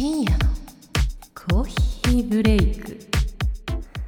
[0.00, 0.38] 深夜の
[1.34, 2.98] コーヒーブレイク。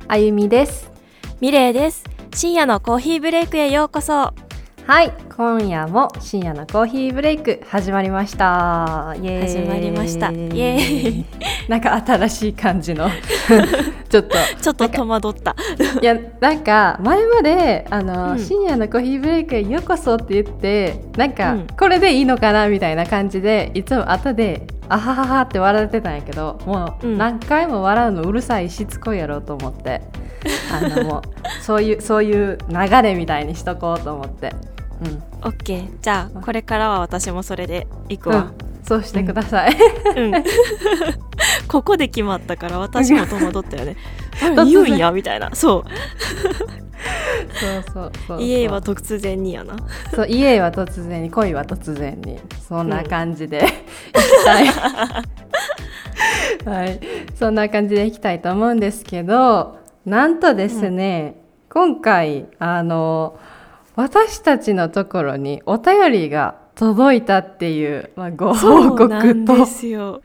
[0.08, 0.90] あゆみです。
[1.38, 2.02] ミレイです。
[2.34, 4.14] 深夜のコーヒーブレイクへようこそ。
[4.14, 5.12] はい。
[5.36, 9.14] 今夜も深夜のコーヒーブレイク始まりました。
[9.20, 9.48] イエーイ。
[9.48, 10.30] 始まりました。
[10.30, 11.26] イエーイ。
[11.68, 13.10] なんか新しい感じの。
[14.08, 14.38] ちょっと。
[14.62, 15.54] ちょっと戸惑った。
[16.00, 18.38] いやなんか前まであの、うん。
[18.38, 21.66] 深夜のコーヒーブレイクへようこそって言ってなんか、うん。
[21.78, 27.18] これでいいのかなみたいな感じでいつも後であはははって笑ってたんやけどもううん。
[27.18, 30.02] 何回も笑うのうるさいしつこいやろうと思って、
[30.70, 31.22] あのもう
[31.62, 34.54] そういうそういう流れみたいにしとこうと思って、
[35.42, 39.76] オッケーじゃあこれからは私もそれで行くうん、うわん、そうしてください、
[40.16, 40.32] うん、
[41.68, 43.96] ここで決まったから私も戸惑ったよね
[44.40, 45.50] 言うんやみたいな。
[45.54, 45.84] そ
[47.54, 48.38] そうそうそうそう。
[48.38, 49.76] う家は突然にやな。
[50.14, 52.38] そう家は突然に恋は突然に。
[52.68, 54.66] そんな感じで、いきたい。
[56.64, 57.00] はい。
[57.34, 61.36] そんな感じでいきたいと思うんですけどなんとですね、
[61.68, 63.38] 今回あの
[63.96, 70.22] 私たちのところにお便りが届いたっていう、まあ、ご報そうなん告とですよ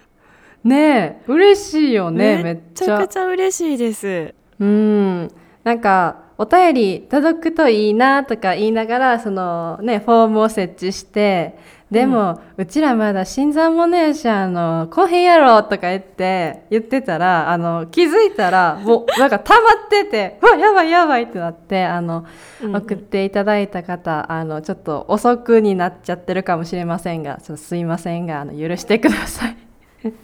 [0.68, 1.32] ねえ。
[1.32, 3.26] 嬉しいよねめっちちゃゃくちゃ。
[3.26, 4.34] 嬉しいです。
[4.60, 5.32] うん。
[5.64, 11.58] なんかお便り届くといいなとか言いながらそのねフォームを設置して
[11.90, 22.26] でも、うちらまだ新参者やしあの来へんやろとか言って言ってたらあの気づいたらもうなんか溜まっててう わやばいやばいってなってあの、
[22.62, 22.76] うん。
[22.76, 29.67] 送っていただいた方あのちょっと遅くになっちゃってるかもしれませんがすいませんがあの許してください。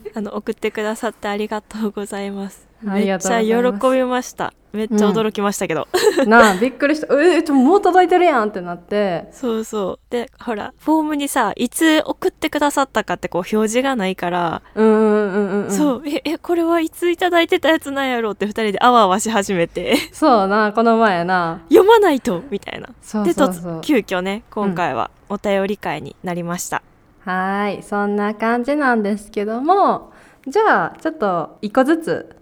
[0.16, 2.68] あの送ってくださって ありがとうございます。
[2.82, 4.54] めっちゃ喜びました。
[4.74, 5.88] めっちゃ驚きましたけど、
[6.26, 9.28] なあ びっくりした「えちょもう届いてるやん」ってなって。
[9.32, 10.00] そうそう。
[10.10, 15.72] でほらフォームにさいつ送ってくださったかってこう表示がないから、うんうんうんうんうん。
[15.72, 16.02] そう。
[16.08, 19.96] ええこれはいついただいてたやつなんやろって二人であわあわし始めて。
[20.12, 21.62] そうなこの前な。
[21.70, 22.90] 読まないとみたいな。
[23.02, 23.74] そうでそうそう。
[23.76, 26.82] と急遽ね今回はお便り会になりました、
[27.26, 30.12] はーいそんな感じなんですけども
[30.48, 32.36] じゃあちょっと一個ずつ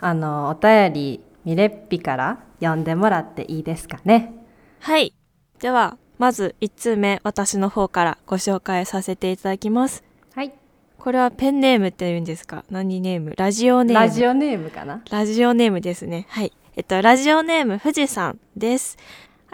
[0.00, 4.34] あのお便りミレッピから読んでもらっていいですかね？
[4.80, 5.14] はい。
[5.60, 10.02] ではまず1通目私の方からご紹介させていただきます。
[10.34, 10.52] はい。
[10.98, 12.64] これはペンネームって言うんですか？
[12.70, 13.34] 何ネーム？
[13.36, 14.00] ラジオネーム。
[14.00, 15.02] ラジオネームかな？
[15.10, 16.26] ラジオネームですね。
[16.30, 16.52] はい。
[16.76, 18.96] えっと、ラジオネーム富士さんです。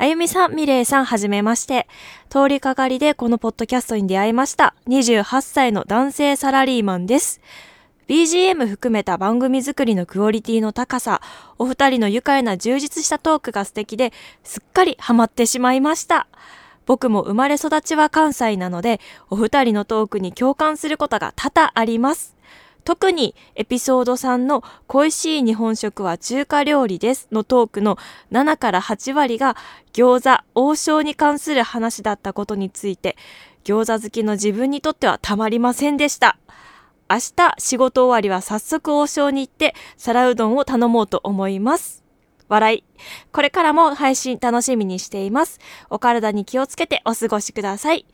[0.03, 1.87] あゆみさん、みれいさん、はじめまして。
[2.31, 4.75] 通りかかりでこのポッドキャストに出会いました。
[4.89, 7.43] 28歳の男性サラリーマンです。
[8.09, 11.21] BGM 含めた番組作りのクオリティの高さ、
[11.59, 16.29] お二人の愉快な充実したトークが素敵で、すっかりハマってしまいました。
[16.87, 22.35] 僕も生まれ育ちは関西なので、お二人のトークに共感することが多々あります。
[22.85, 27.99] 特にエピソード3の恋しい日本食は中華料理ですのトークの
[28.33, 29.57] 7から8割が
[29.93, 33.17] 餃子、王将に関する話だったことについて
[33.65, 36.39] 餃子好きの自分にとってはたまりませんでした。
[37.09, 42.05] 明日仕事終わりは早速王将に行って皿うどんを頼もうと思います。
[42.49, 42.85] 笑い。
[43.33, 45.59] これからも配信楽しみにしています。
[45.89, 48.07] お体に気をつけてお過ごしください。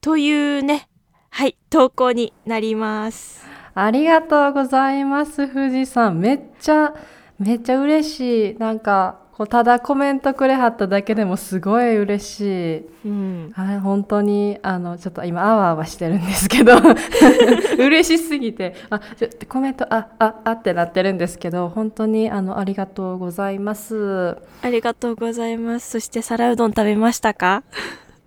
[0.00, 0.88] というね、
[1.30, 3.55] はい、投稿になります。
[3.78, 6.94] ありがとうございます富士山めっちゃ
[7.38, 8.58] めっちゃ嬉しい。
[8.58, 12.86] なんかこうただコメントくれはっただけでもすごい嬉しい。
[13.04, 13.52] うん。
[13.54, 16.72] はい、本当にあのちょっと今あわあわしてるんですけど。
[17.78, 18.74] 嬉しすぎて。
[18.88, 24.38] あちょコメントあああってなってるんですけど本当にあのありがとうございます。
[24.62, 25.90] ありがとうございます。
[25.90, 27.62] そして皿うどん食べましたか？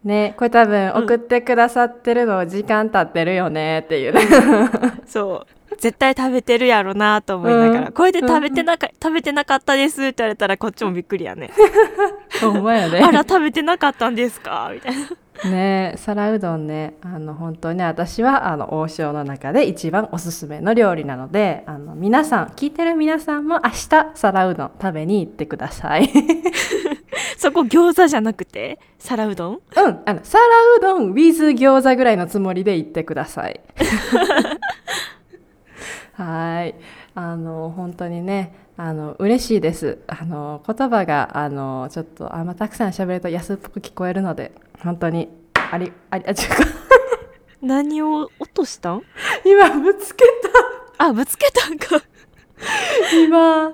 [0.03, 4.21] ねこれ多分送ってくださってるの時間経ってるよねっていうね
[5.05, 5.53] そう。
[5.77, 11.51] 絶対食べてるやろなと思いながら、うんこれで食べてなか、食べてなかったですって言われたらこっちもびっくりやね。
[12.41, 14.71] ほんまやね あら、食べてなかったんですか？
[14.73, 14.93] みたい
[15.43, 15.49] な。
[15.49, 26.09] ね皿うどんねあの本当に私はあの王将の中で一番おすすめの料理なのであの皆さん聞いてる皆さんも明日皿うどん食べに行ってください
[27.37, 29.55] そこ餃子じゃなくて、皿うどん？
[29.55, 29.57] う
[29.87, 30.43] んあの皿
[30.77, 33.59] うどん with 餃子ぐらいのつもりで行ってください。
[36.13, 36.75] はい。
[37.15, 39.99] あの本当にねあの嬉しいです。
[40.07, 44.51] あの言葉があのちょっとあんまたくさん喋ると安っぽく聞こえるので
[44.83, 46.35] 本当にありありあ違う
[47.65, 49.01] 何を落としたん？
[49.45, 50.25] 今ぶつけ
[51.01, 51.99] あ、ぶつけたんか。
[51.99, 52.05] た
[53.15, 53.71] 今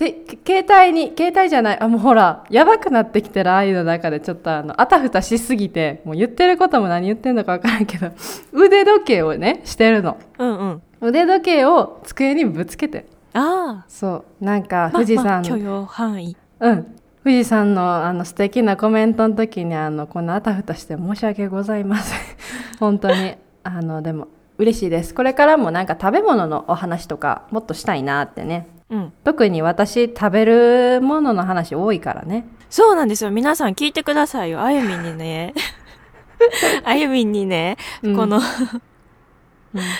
[0.00, 8.10] て携帯に携帯じゃないあもうほらやばくなってきてるああいうの中でちょっとあのあたふたしすぎてもう言ってることも何言ってんのか分からんけど
[8.52, 10.16] 腕時計をねしてるの。
[10.38, 10.82] うんうん。
[11.02, 13.06] 腕時計を机にぶつけて。
[13.34, 14.44] あそう。
[14.44, 16.36] なんかあ富士山、許容範囲。
[16.60, 16.96] うん。
[17.22, 22.18] 富士山のあの素敵なコメントの時にあのこんなあたふたして申し訳ございません。
[22.80, 23.34] 本当に。
[23.62, 25.14] あのでも嬉しいです。
[25.14, 29.12] これからもなんか食べ物のお話とかもっとしたいなってねうん。
[29.24, 32.46] 特に私食べるものの話多いからね。
[32.68, 33.30] そうなんですよ。
[33.30, 34.62] 皆さん聞いてくださいよ。
[34.62, 35.54] あゆみんにね。
[36.84, 38.16] あゆみんにね、うん。
[38.16, 38.42] このうん。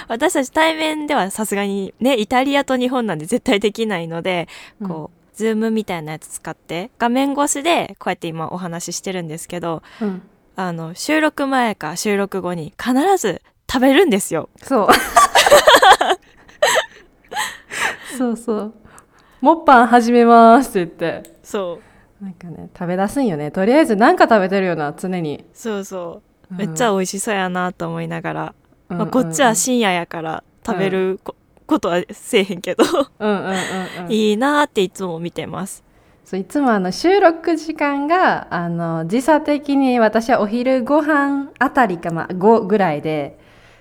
[0.09, 4.49] 私たち対面ではさすがにねイタリアと日本なんで絶対できないので、
[4.87, 10.23] こうズームみたいなやつ使って画面越しでこうやって今お話ししてるんですけどうん。
[10.57, 13.41] あの収録前か収録後に必ず
[13.71, 14.51] 食べるんですよ。
[14.63, 14.89] そう
[18.17, 18.75] そうそう
[19.41, 21.31] 「もっぱん始めます」って言って。
[21.43, 21.81] そ
[22.21, 22.25] う。
[22.25, 23.51] なんかね食べ出すんよね。
[23.51, 26.55] とりあえず何か食べてるよな常に、そうそう。
[26.55, 26.59] うん。
[26.59, 28.55] めっちゃ美味しそうやなと思いながら、
[28.91, 31.35] うんまあ、こっちは深夜やから食べるこ,、
[31.67, 32.85] ことはせえへんけど。
[33.19, 34.13] うんうんうんうん。
[34.13, 35.83] いいなっていつも見てます。
[36.25, 43.39] そういつもあの収録時間があの時差的に私はお昼ご飯あたりか、まあ、5ぐらいで。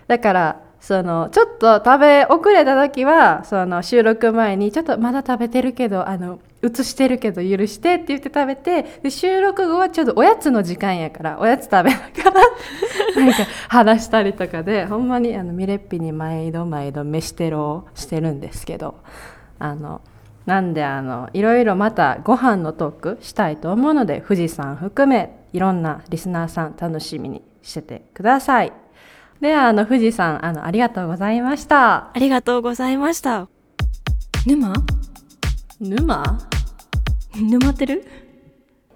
[0.07, 12.33] だからそのちょっと食べ遅れた時はその収録前にちょっとまだ食べてるけどあの映してるけど許してって言って食べてで収録後はちょうどおやつの時間やからおやつ食べながら
[13.15, 18.99] なんか話したりとかでほんまにあのミレッピに毎度毎度飯テロをしてるんですけど
[19.57, 20.01] あの
[20.45, 28.73] なんであのいろいろまたご飯のトークしたいと思うので富士山含めいろんなリスナーさん楽しみにしててください。
[29.41, 32.09] ではあの富士山あのありがとうございました。
[32.13, 33.47] ありがとうございました。
[34.45, 34.73] 沼？
[35.79, 36.39] 沼？
[37.35, 38.05] 沼ってる？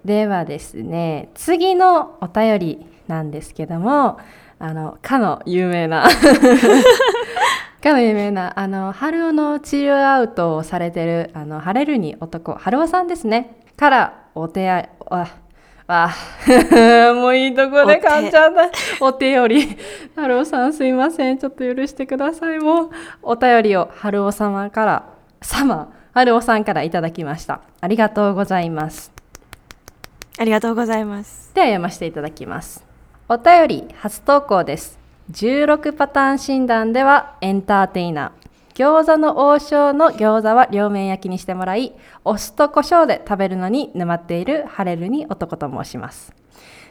[0.04, 4.20] ではですね次のお便りなんですけども
[4.60, 6.10] あのかの有名な
[7.82, 13.62] かの有名なあの春尾の治療アウトをされてるあの晴れるに男春尾さんですね。
[13.78, 15.28] からお手合いあ
[15.88, 16.16] あ
[17.16, 18.70] もういいとこで噛んじゃった。
[19.02, 19.32] お手。
[19.32, 19.78] より。
[20.16, 21.38] 春尾さんすいません。
[21.38, 22.60] ちょっと許してください。
[22.60, 22.90] もう
[23.22, 25.04] お便りを春尾様から
[25.42, 27.62] 様春尾さんからいただきました。
[27.82, 29.12] ありがとうございます。
[30.38, 31.54] ありがとうございます。
[31.54, 32.86] では読ませていただきます。
[33.28, 35.00] お便り初投稿です。
[35.32, 38.43] 16パターン診断ではエンターテイナー。
[38.74, 41.94] 餃子の王将の餃子は両面焼きにしてもらい、
[42.26, 46.34] お酢と胡椒で食べるのに沼っている晴れるに男と申します。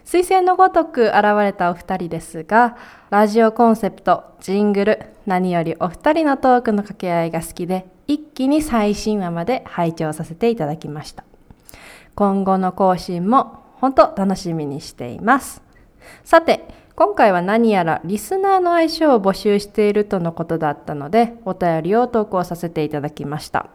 [0.05, 2.77] 彗星のごとく現れたお二人ですが、
[3.11, 11.25] ラジオコンセプト、ジングル、何よりお二人のトークの掛け合いが好きで、一気に最新話まで拝聴させていただきました。
[12.15, 15.63] 今後の更新も本当楽しみにしています。
[16.25, 16.65] さて、
[16.95, 23.71] 今回は何やらリスナーの相性を募集しているとのことだったので、お便りを投稿させていただきました。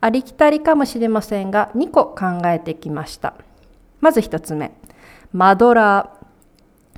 [0.00, 3.34] ありきたりかもしれませんが、2個考えてきました。
[4.00, 4.72] まず1つ目、
[5.32, 6.24] マドラー。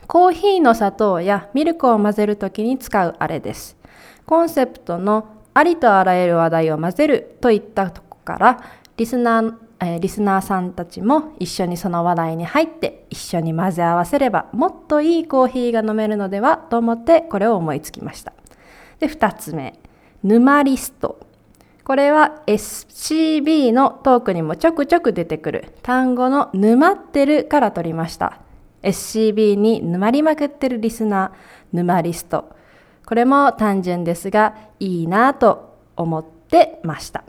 [0.09, 3.77] コーヒーの砂糖やミルクを混ぜるときに使うあれです。
[4.25, 8.61] コンセプトのありとあらゆる話題を混ぜるといったとこから、
[8.97, 18.33] リスナー、えーリスナーさんたちも一緒にその話題に入って一緒に混ぜ合わせればもっといいコーヒーが飲めるのではと思ってこれを思いつきました。
[18.99, 19.79] で、2つ目、
[20.23, 21.21] 沼リスト。
[21.85, 28.41] これは SCB のトークにもちょくちょく出てくる単語の沼ってるから取りました。
[28.83, 32.57] SCB に沼りまくってるリスナー、沼リスト。
[33.05, 37.23] これも単純ですがいいなと思ってました。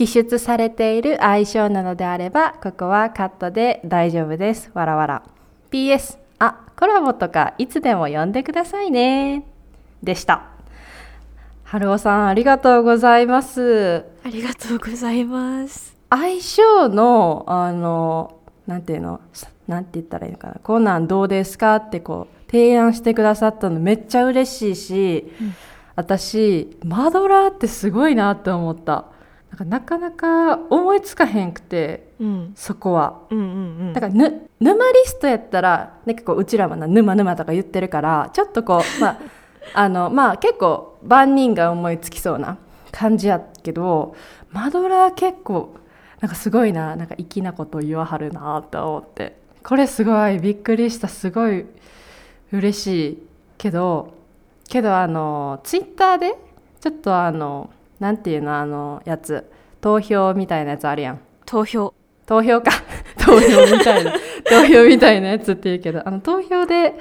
[0.00, 4.70] 記述されている相性なのであれば、ここはカットで大丈夫です。
[4.72, 5.22] わらわら。
[5.70, 9.44] PS、あ、コラボとかいつでも呼んでくださいね。
[10.02, 10.44] でした。
[11.64, 14.06] 春尾さん、ありがとうございます。
[14.24, 19.20] ありがとうございます相性の、あの、なんていうの、
[19.68, 20.54] なんて言ったらいいのかな？
[20.62, 21.76] こんなんどうですか？
[21.76, 25.54] ってこう、提案してくださったのめっちゃ嬉しいし、うん
[25.94, 29.04] 私、マドラーってすごいなって思った。
[29.60, 32.52] かなかなか思いつかへんくて、うん。
[32.56, 33.20] そこは。
[33.30, 33.48] うんうんう
[33.90, 33.92] ん。
[33.92, 39.18] だからぬ沼リストやったらなんかこううちらもな沼沼とか言ってるからちょっとこう まあ
[39.74, 42.56] あのまあ結構万人が思いつきそうな
[42.90, 44.14] 感じやけど
[44.50, 45.74] マドラー結構
[46.20, 49.38] なんかすごいななんか粋なこと言わはるなと思って。
[49.62, 51.06] これすごいびっくりした。
[51.08, 51.66] すごい
[52.50, 53.22] 嬉しい
[53.58, 54.14] けど
[54.68, 56.34] けどあのツイッターで
[56.80, 57.68] ちょっとあの
[58.00, 59.48] なんていうのあのやつ。
[59.80, 61.20] 投票みたいなやつあるやん。
[61.46, 61.94] 投票。
[62.26, 62.70] 投票か。
[63.18, 64.12] 投票みたいな。
[64.44, 66.02] 投票みたいなやつって言うけど。
[66.06, 66.94] あの投票で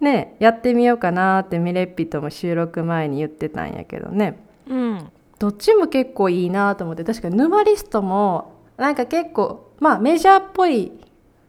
[0.00, 4.38] ねやってみようかなってミレッピとも収録前に言ってたんやけどね。
[4.68, 5.08] うん。
[5.38, 7.04] どっちも結構いいなと思って。
[7.04, 10.92] 確かに沼リストもなんか結構まあメジャーっぽい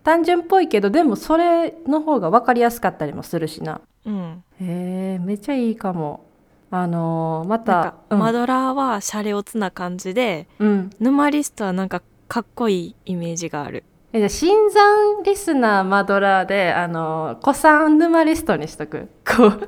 [0.04, 3.82] 単純っぽいけどでもそれの方が分かりやすかったりもするしな。
[4.06, 4.44] うん。
[4.62, 6.27] へえめっちゃいいかも
[6.70, 13.84] あのーまたか、マドラーはシャレオツな感じでうん、うん沼リストはなんかかっこいいイメージがある。
[14.14, 19.08] えじゃあ新参リスナーマドラーであの古参沼リストにしとく？
[19.26, 19.68] こう。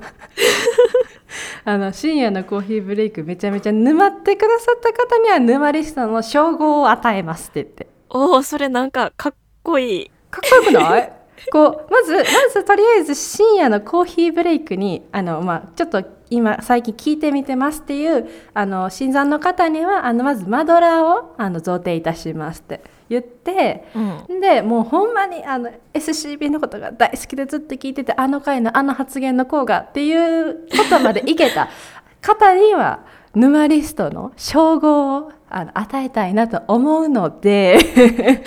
[1.64, 7.86] あの深夜のコーヒーブレイクめちゃめちゃ沼ってくださった方には沼リストの称号を与えますって言って。
[8.08, 10.10] おおそれなんかかっこいい。
[10.30, 11.12] かっこよくない？
[11.52, 23.84] こうまずまずとりあえず深夜のコーヒーブレイクにあの、まあ、ちょっと今最近聞いてみてますっていうあの新参の方にはあのまずマドラーをあの贈呈いたしますって言って
[24.28, 24.40] うん。
[24.40, 31.68] でもうほんまにあの SCB のことが大好きでずっと聞いててあの回のあの発言の子がっていうことまでいけた
[32.22, 33.00] 方には
[33.34, 37.78] 沼リストの称号をあの与えたいなと思うので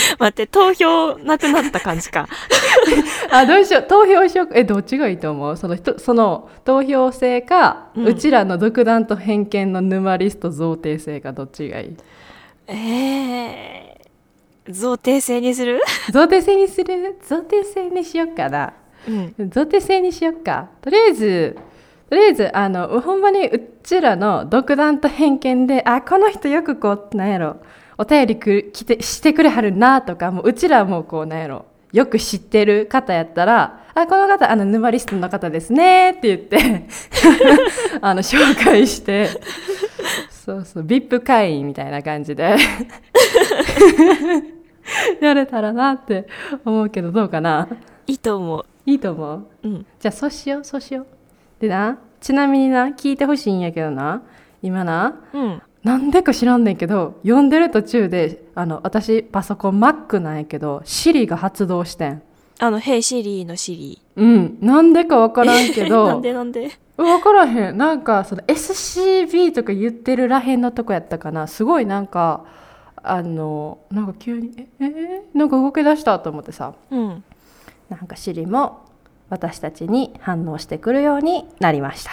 [0.18, 2.28] 待って投票なくなった感じか。
[3.30, 3.82] あどうしよう。
[3.84, 4.48] 投票しよう。
[4.52, 5.56] えどっちがいいと思う？
[5.56, 11.96] その人その投票制か、ううんちらの独断と偏見の沼リスト贈呈制かどっちがいい？
[12.68, 15.80] えー、贈呈制にする？
[16.12, 17.18] 贈呈制にする？
[17.26, 18.72] 贈呈制にしようかな。
[19.08, 19.34] うん。
[19.50, 20.68] 贈呈制にしよっか。
[20.80, 21.56] とりあえず
[22.08, 27.56] とりあえずあのほんまにうちらの独断と偏見であこの人よくこうなんやろ
[28.00, 36.86] お便りく来てしてくれはるなとかもううちらもこうなんやろよく知ってる方やったら「あこの方あの沼リストの方ですね」って言って
[38.00, 39.28] あの紹介して
[40.30, 42.56] そうそう VIP 会員みたいな感じで
[45.20, 46.26] やれたらなって
[46.64, 47.68] 思うけどどうかな？
[48.06, 48.64] いいと思う。
[48.86, 49.46] いいと思う？
[49.62, 49.86] うん。
[50.00, 51.06] じゃあそうしようそうしよう。
[51.60, 54.22] でなちなみにな聞いてほしいんやけどな
[54.62, 62.22] 今なうんなんでか知らんねんけど読んでる途中であの私パソコン Mac なんやけど Siri が発動してん。
[62.58, 64.58] あの「ヘイシリー」のシリうん。
[64.60, 66.70] なんでか分からんけーどなんでなんで？
[66.98, 67.78] 分からへん。
[67.78, 71.46] なんかその SCB とか言ってるらへんのとこやったかな。
[71.46, 72.44] すごいなんか
[73.02, 76.74] あのなんか急にええーなんか動き出したと思ってさ。
[76.90, 77.24] うん。
[77.88, 78.80] なんか Siri も
[79.30, 82.10] 私たちに反応してくるようになりました。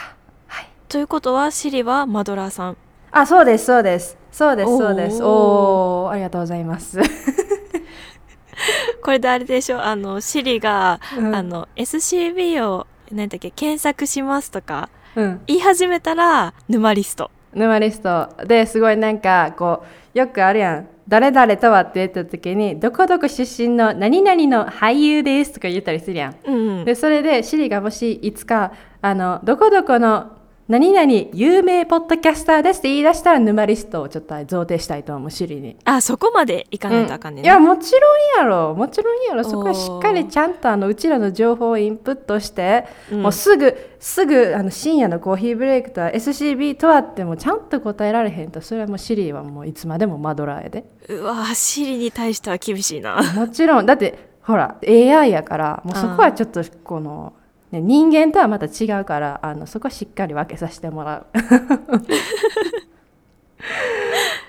[0.48, 0.68] はい。
[0.88, 2.78] ということはシリはマドラーさん
[3.12, 4.18] あ、そうです、そうです。
[4.32, 5.24] そうです、そうです。
[5.24, 7.00] おおー、ありがとうございます。
[9.02, 19.84] これであれでしょあのシリが、うんあの SCB を何だっけ検索しますとかうん、言い始めたら沼リスト沼リストですごいなんかこ
[20.14, 20.88] うよくあるやん。
[21.08, 26.36] 誰々とはって言った時にどこどこ出身の何々の俳優ですとか言ったりするやん。
[26.46, 30.37] うんうんでそれでシリがもしいつかあのどこどこの
[30.68, 35.78] 何々有名ポッドキャスターですって言い出したら沼リストをちょっと贈呈したいと思うシリに。
[35.86, 37.46] あそこまでいかないとあかんねん。
[37.46, 38.76] いやもちろんやろ。
[38.76, 39.46] もちろんやろ。
[39.46, 43.24] そこはしっかりちゃんとあのうちらの情報をインプットして、うん。
[43.24, 50.84] もうすぐすぐあの深夜のコーヒーブレイクとは SCB とはってもちゃんと答えられへんとそれはもうシリはもういつまでもマドラーやで。
[51.08, 53.22] うわシリに対しては厳しいな。
[53.36, 53.86] もちろん。
[53.86, 57.32] だってほら AI やからもうそこはちょっとこの、
[57.72, 61.26] ね、人間とはまた違うからあのそこはしっかり分けさせてもらう。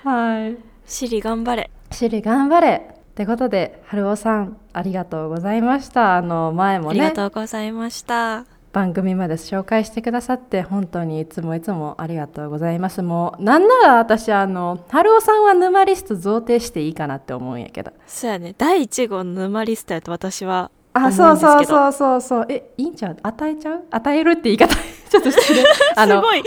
[0.07, 0.57] はい。
[0.85, 1.69] シリ頑張れ。
[1.91, 2.95] シリ頑張れ。
[3.09, 6.15] ってことで春尾さんありがとうございました。
[6.15, 8.45] あの前もねありがとうございました。
[8.71, 13.01] 番組まで紹介してくださって本当にいつもいつもありがとうございます。
[13.01, 17.91] もうなんなら私あの春尾さんは沼リスト贈呈していいかなって思うんやけど。
[18.07, 18.55] そうやね。
[18.57, 22.45] 第1号の沼リストやと私は思あそうそうそうそうそう。
[22.49, 23.17] えいいんちゃう？
[23.21, 23.83] 与えちゃう？
[23.89, 24.73] 与えるって言い方
[25.09, 25.63] ちょっと失礼。
[25.95, 26.39] あのすごい。
[26.41, 26.43] い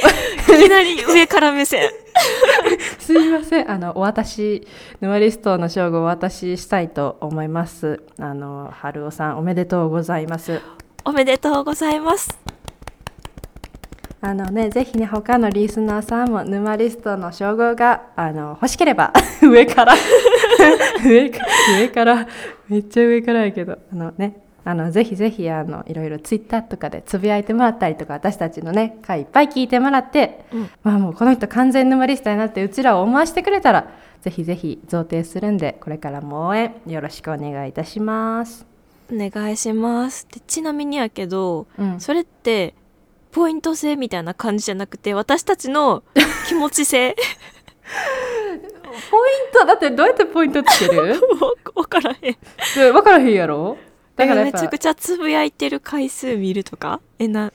[0.64, 1.90] きなり上から目線。
[2.98, 3.70] すいません。
[3.70, 4.66] あのお渡し
[5.00, 8.02] 沼リストの称号をお渡ししたいと思います。
[8.18, 10.60] あの春尾さんおめでとうございます。
[11.04, 12.38] おめでとうございます。
[14.24, 19.94] あのね、ぜひね、他のリスナーさんも沼リストの称号があの欲しければ上から
[21.04, 21.38] 上か
[21.78, 22.28] 上から
[22.68, 23.78] めっちゃ上からやけど。
[23.92, 24.42] あのね。
[24.64, 30.70] あのぜひぜひあのいろいろツイッターとかでつぶやいてもらったりとか私たちのね回いっぱい聞いてもらって、うん。
[30.84, 33.86] まあもうこの人完全沼リストになってうちらを思わしてくれたら
[34.20, 38.64] ぜひぜひ贈呈するんでこれからも応援よろしくお願いいたします。
[39.12, 40.28] お願いします。
[40.32, 42.74] でちなみにやけどうん、それって
[43.32, 46.04] ポイント制みたいな感じじゃなくて私たちの
[46.46, 47.16] 気持ち制？
[48.81, 51.12] ポ イントだってどうやってポイントつける？
[51.12, 51.16] わ
[51.74, 52.36] わからへん。
[52.74, 53.76] で分からへんやろ？
[54.16, 57.00] だからめちゃくちゃつぶやいてる回数見るとか？
[57.18, 57.52] えな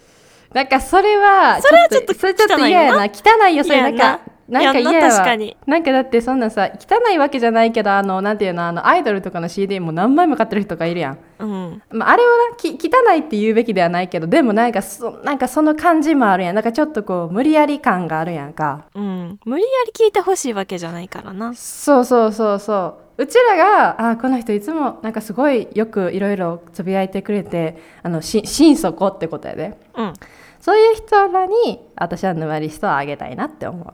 [0.54, 3.06] なんかそれはそれはちょっとそれちょっと嫌やな。
[3.06, 5.58] 汚いよそれなんかなんか嫌や確かに。
[5.66, 11.82] なんかだってそんなさ汚いわけじゃないけどあのなんていうのあのアイドルとかの CD も何枚も買ってる人がいるやん、うん。
[11.92, 16.56] まあ、あれはなき汚いって言うべきではないけどでもなんかそなんかその感じもあるやん。
[16.56, 18.86] なんかちょっとこう無理やり感があるやんか。
[18.96, 19.40] うん。
[19.46, 21.54] 無理やり聞いてほしいわけじゃないからな。
[21.54, 23.24] そうそうそうそう。
[23.24, 29.78] うちらがあこの人いつもなんかすごいよくいろいろつぶやいてくれてあのし心底ってことやで。
[29.96, 30.14] うん。
[30.60, 33.88] そういう人らに私は沼リストをあげたいなって思う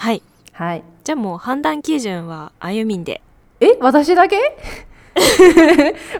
[0.00, 0.22] はい。
[0.54, 0.82] はい。
[1.04, 3.20] じゃあもう判断基準はあゆみんで。
[3.60, 4.38] え私だけ？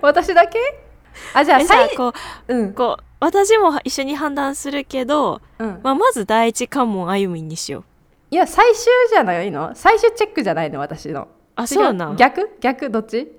[0.02, 0.58] 私だけ？
[1.32, 2.12] あじゃあ最こ
[2.49, 2.75] ううん。
[2.75, 5.80] こう私も一緒に判断するけど、うん。
[5.82, 7.84] まあ、まず第一関門あゆみんにしよう。
[8.32, 9.70] いや最終じゃないの？
[9.75, 11.28] 最終チェックじゃないの私の。
[11.56, 12.50] あ違そうなん逆？
[12.60, 12.90] 逆？
[12.90, 13.32] どっち？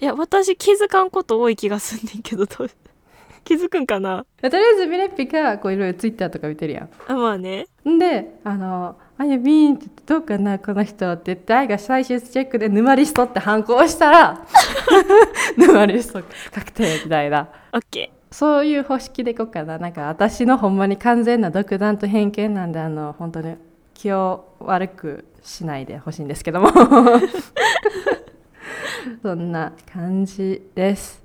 [0.00, 2.70] いや私気づかんこと多い気がすんねんけどどう？
[3.42, 4.24] 気づくんかな？
[4.42, 6.88] とりあえずミレッピがこういろいろツイッターとか見てるやん。
[7.08, 7.62] あまあね。
[7.62, 14.44] んで、あの、あやみんって言ってどうかな、この人って言って、愛が最終チェックで沼リストって反抗したら、
[15.56, 17.48] 沼リスト確定みたいな。
[17.72, 19.78] オッケそういう方式でいこうかな。
[19.78, 23.56] なんか私のほんまに完全な独断と偏見なんで、あの、本当に
[23.94, 26.68] 気を悪くしないでほしいんですけども。
[29.22, 31.22] そんな感じです。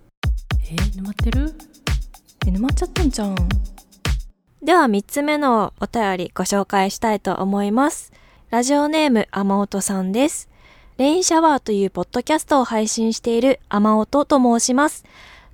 [0.71, 1.53] えー、沼ってる？
[2.45, 3.35] ー沼っちゃったんじゃん？
[4.63, 8.13] では3つ目のお便りご紹介したいと思います。
[8.49, 10.47] ラジオネーム天音さんです。
[10.97, 15.03] レインシャワーというポッドキャストを配信している天音と申します。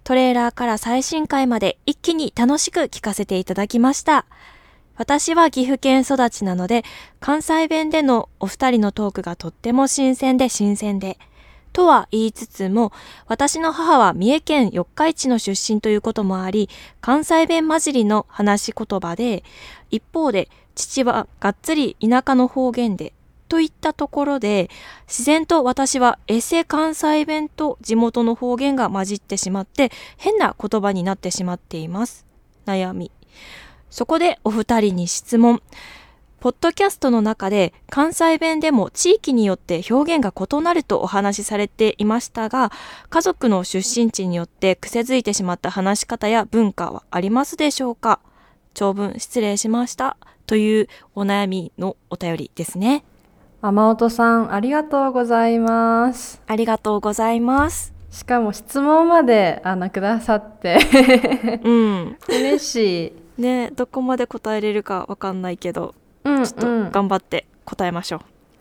[0.04, 4.28] トレーラーから最新回まで一気に楽しく聞かせていただきました。
[4.96, 6.84] 私は岐阜県育ちなので
[7.20, 11.18] 関西弁でのお二人のトークがとっても新鮮で新鮮で
[11.80, 12.92] とは言いつつも
[13.26, 16.68] 私の母は三重県四日市の出身ということもあり
[17.00, 19.46] 関西弁混じりの話し言葉で
[19.90, 23.14] 一方で父はがっつり田舎の方言で
[23.48, 24.70] といったところで
[25.08, 32.26] 自然と私はエセ関西弁と地元の方言が混じってしまって変な言葉になってしまっています。
[32.66, 33.10] 悩み。
[33.90, 35.62] そこでお二人に質問。
[36.40, 42.72] ポッドキャストの中で関西弁でも地域によって表現が異なるとお話しされていましたが
[43.10, 48.20] 家族の出身地によって癖づいてしまった話し方や文化はありますでしょうか？
[48.74, 50.16] 長文失礼しました。
[50.48, 53.04] というお悩みのお便りですね。
[53.62, 56.42] 天音さん、ありがとうございます。
[56.48, 57.94] ありがとうございます。
[58.10, 60.80] しかも質問まであのくださって。
[61.64, 62.18] うん。
[62.28, 63.42] 嬉しい。
[63.42, 65.96] ねどこまで答えれるかわかんないけど
[66.38, 68.18] うんちょっとうん頑張って答えましょ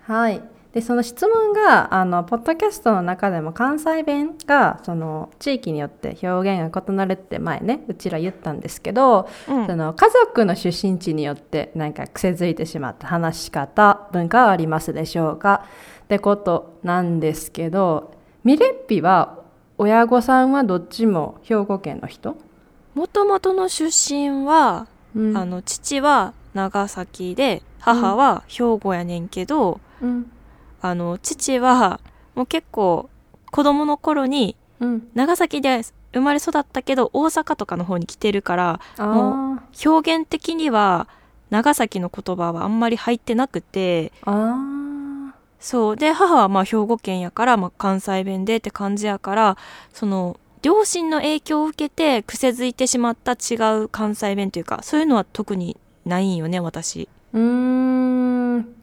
[0.08, 0.42] う、はい。
[0.72, 9.66] でその質問があのポッドキャストの中でも関西弁がその地域によって表現が異なるって前ねうちら言ったんですけど、うん。
[9.66, 15.64] その家族の出身地によってなんか癖づいてしまった話し方文化はありますでしょうか？
[16.04, 19.38] ってことなんですけどミレッピは
[19.78, 22.36] 親御さんはどっちも兵庫県の人、
[22.94, 25.36] もともとの出身はうん。
[25.36, 30.30] あの父は長崎で母は兵庫やねんけど、うん。
[30.80, 32.00] あの父は
[32.36, 33.10] もう結構
[33.50, 35.82] 子供の頃にうん、長崎で
[36.12, 41.08] 生まれ育ったけど大阪とかの方に来てるからあ表現的には
[41.50, 44.12] 長崎の言葉はあんまり入ってなくて
[45.60, 45.96] そう。
[45.96, 49.56] で母はまあ兵庫県やから、まあ、関西弁でって感じやから
[49.92, 57.08] その両親の影響を受けて癖づいてしまった違う関西弁というかそういうのは特にないんよね私。
[57.34, 58.74] ーうーん。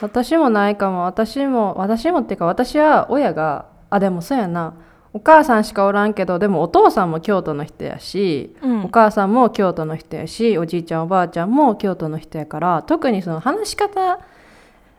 [0.00, 1.04] 私もないかも。
[1.04, 4.74] 私も私もっていうか私は親があでもそうやな。
[5.12, 8.84] お母さんしかおらんけどでもお父さんも京都の人やし、うん。
[8.84, 14.20] お母さんも京都の人やしおじいちゃんおばあちゃんも京都の人やから特にその話し方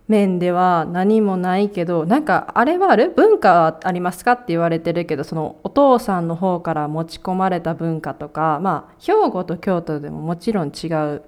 [0.08, 3.10] 面では何もないけどなんかあれはある？
[3.16, 11.22] 文化はありますかって言われてるけどそのお父さんの方から持ち込まれた文化とかまあ兵庫と京都でももちろん違う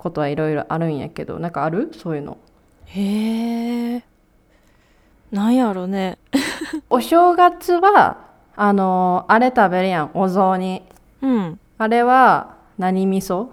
[0.00, 1.92] ことはいろいろあるんやけどなんかある？
[1.92, 2.38] そういうの。
[2.86, 4.04] へえ
[5.30, 6.18] なんやろね。
[6.90, 10.10] お正月はあのあれ食べるやん。
[10.14, 10.82] お雑煮。
[11.22, 11.60] うん。
[11.78, 13.48] あれは何味噌？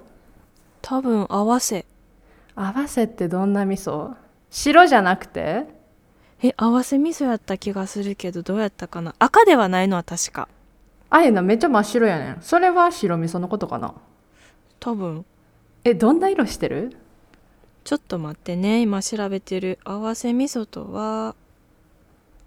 [0.82, 1.86] 多分合わせ。
[2.56, 4.16] 合わせってどんな味噌？
[4.50, 5.66] 白じゃなくて？
[6.42, 9.14] え合わせ味噌やった気がするけどどうやったかな？
[9.20, 10.48] 赤ではないのは確か。
[11.10, 12.38] ああいうのめっちゃ真っ白やねん。
[12.42, 13.94] それは白味噌のことかな？
[14.80, 15.26] 多分
[15.84, 16.96] えどんな色してる？
[17.84, 18.82] ちょっと待ってね。
[18.82, 19.80] 今調べてる。
[19.86, 21.36] 合わせ味噌とは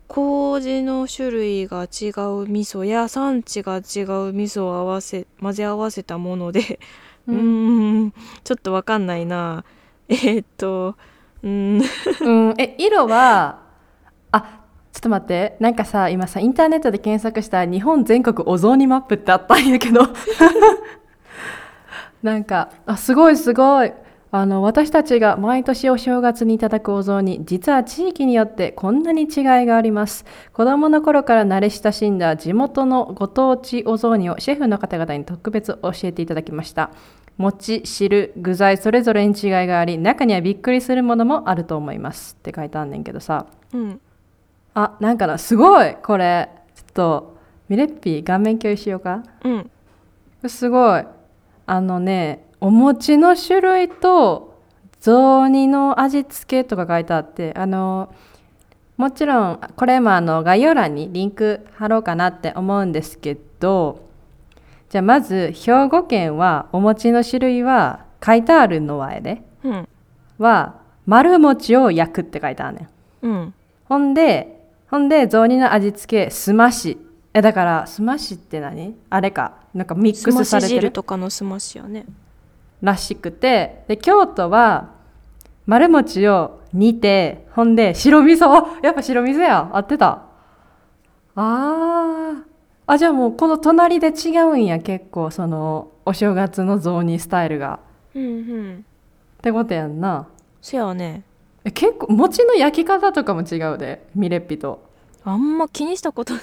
[0.09, 6.79] 麹の種類が違う味噌や産地が違う味噌を合わせ混ぜ合わせたもので。
[7.27, 8.13] うーん。
[8.45, 9.65] ちょっとわかんないな。
[10.09, 10.97] えーっと
[11.43, 11.83] うーん。
[12.21, 13.63] うん、え色は
[14.33, 14.61] あ
[14.93, 15.57] ちょっと待って。
[15.61, 20.03] なんかさ今さインターネットで検索した日本全国お雑煮マップってあったんやけど
[22.23, 23.93] なんかあすごいすごい。
[24.33, 29.29] あの私たちが毎年お正月にいただくお雑煮実は地域によってこんなに違い
[29.67, 30.25] があります。
[30.53, 36.91] 子供の頃から慣れ親しんだ地元のご当地お雑煮をシェフの方々に特別教えていただきました。
[37.39, 42.37] 餅汁具材それぞれに違いがあり中にはびっくりするものもあると思います。
[42.39, 43.47] って書いてあんねんけどさ。
[43.73, 44.01] うん。
[44.75, 46.49] あなんかなすごいこれ。
[46.77, 47.37] ちょっと
[47.69, 49.25] ミレッピー顔面共有しようか。
[49.43, 49.71] うん。
[50.47, 51.05] すごい
[51.71, 54.59] あのねお餅の種類と
[55.01, 58.15] 雑煮の味付けとか書いてあってあの
[58.97, 64.09] もちろんこれもあの概要欄にリンク貼ろうかなって思うんですけど
[64.91, 69.89] じゃあまず兵庫県はお餅の種類は書いてあるのはやでうん。
[70.39, 72.89] は丸餅を焼くって書いてあるね
[73.23, 73.27] ん。
[73.27, 73.55] うん。
[73.85, 76.99] ほんで、ほんで、雑煮の味付け、すまし。
[77.33, 78.97] え、だから、すましって何？
[79.09, 79.55] あれか。
[79.73, 82.05] なんかミックスされてる汁とかのすましやね
[82.83, 84.91] らしくて、で、京都は、
[85.67, 88.51] 丸餅を煮て、ほんで、白味噌。
[88.51, 89.71] あやっぱ白味噌や。
[89.73, 90.23] 合ってた。
[91.37, 92.43] あー。
[92.87, 97.79] あ、じゃあもう、この隣で違うんや、結構、その、お正月の雑煮スタイルが。
[98.15, 98.85] うんうん
[99.39, 100.27] ってことやんな。
[100.61, 101.23] せやね
[101.65, 104.83] え結構、餅の焼き方とかも違うで、ミレッピと。
[105.25, 106.43] あんま気にしたことない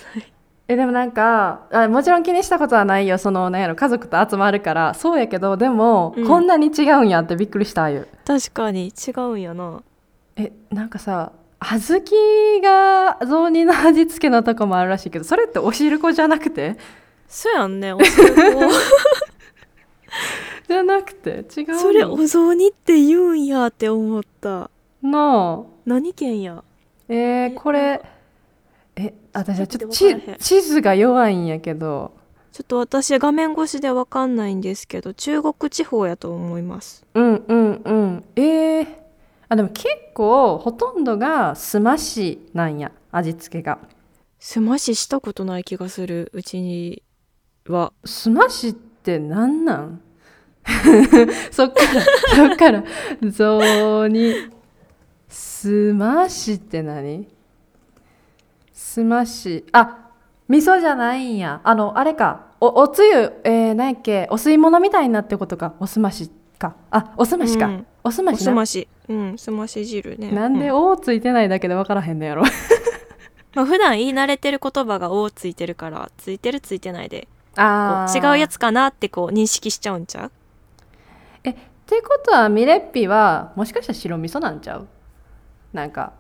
[0.70, 3.18] えでもなんかあもちろん気にしたことはないよ。
[3.18, 4.94] そのなんやろ家族と集まるから。
[4.94, 6.28] そうやけどでも、うん。
[6.28, 8.88] こんなに違うんやってびっくりしたあゆ確かに。
[8.90, 9.82] 違うんやな。
[10.36, 16.78] えなんかさ小豆が雑煮の味付けのとこもあるらしいけどそれってお汁粉じゃなくて？
[17.28, 18.42] そやんねお汁粉。
[20.68, 21.46] じゃなくて？
[21.58, 24.70] 違うのそれお雑煮って言うんやって思った。
[25.02, 25.64] なあ。
[25.86, 26.62] 何県や？
[27.08, 28.02] えー、これ
[29.00, 32.12] え私はちょっと地図が弱いんやけど。
[32.52, 37.06] ちょっと私画面越しでわかんないんですけど中国地方やと思います。
[37.14, 38.24] うんうんうん。
[38.36, 38.88] えー、
[39.50, 43.78] あでも結構ほとんどがすましなんや味付けが。
[44.40, 47.04] すまししたことない気がするうちに
[47.68, 47.94] は。
[48.06, 50.02] スマッシュってなんなん？
[51.52, 52.02] そっから
[52.36, 52.84] そっから。
[53.30, 54.34] 雑煮。
[55.30, 57.28] スマッシュって何？
[58.98, 60.10] スマッシュあ
[60.48, 61.62] 味噌じゃないんや。
[61.64, 62.48] あのあれか。
[62.60, 64.28] おおつゆえー、何やっけ？
[64.32, 65.76] お吸い物みたいになってことか。
[65.80, 66.76] おすましか。
[66.90, 67.86] あおすましか、うん。
[68.04, 68.42] おすましな。
[68.42, 68.88] おすまし。
[69.08, 70.32] うんすまし汁ね。
[70.32, 72.42] なんでう「お」ついてないだけで分からへんのやろ。
[73.54, 77.28] まあ、普段言い慣れてる言葉が「お」ついてるからついてるついてないで。
[77.56, 80.32] こあう違うやつかなってこう認識しちゃうんちゃう？
[81.44, 81.56] えっ
[81.86, 84.88] てことはミレッピはもしかしたら白味噌なんちゃう？
[85.74, 86.14] なんか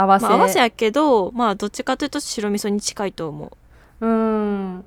[0.00, 3.52] 合わせ、まあ合わせやけどまあどっちかというと白味噌に近いと思
[4.00, 4.06] う。
[4.06, 4.84] うーん。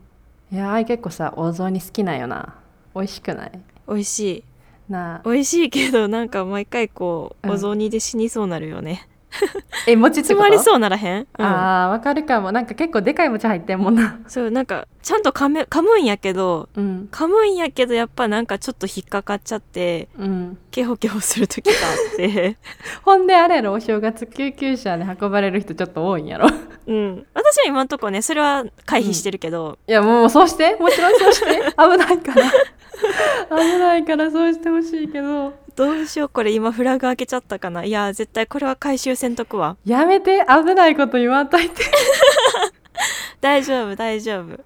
[0.51, 2.55] いやあい結構さお雑煮好きなんよな。
[2.95, 3.51] 美味しくない？
[3.87, 4.43] 美味しい。
[4.89, 5.21] なあ。
[5.23, 7.53] 美味しいけどなんか毎回こううん。
[7.53, 9.07] お雑煮で死にそうなるよね、
[9.87, 12.51] え餅詰まりそうならへん、うん、あーわかるかも。
[12.51, 14.19] なんか結構でかい餅入ってんもんな。
[14.27, 17.09] そうなんかちゃんと噛む噛むんやけどうん。
[17.11, 20.57] 噛むんやけどやっぱなんかちょっと引っかかっちゃってうん。
[20.69, 21.73] ケホケホする時があ
[22.13, 22.57] って。
[23.03, 26.47] ほんであれやろお正月救急車で運ばれる人ちょっと多いんやろ。
[26.87, 27.25] うん。
[27.33, 30.75] 私は今んとこねそれは回避してるけど、いやもうそうして。
[30.79, 31.45] もちろんそうして。
[31.77, 32.51] 危ないから。
[33.57, 37.83] 危ないからそうしてほしいけどどうしようこれ今フラグ開けちゃったかな？
[37.83, 39.77] いや絶対これは回収せんとくわ。
[39.85, 40.45] やめて。
[40.47, 41.83] 危ないこと言わんといて。
[43.39, 44.59] 大丈夫大丈夫。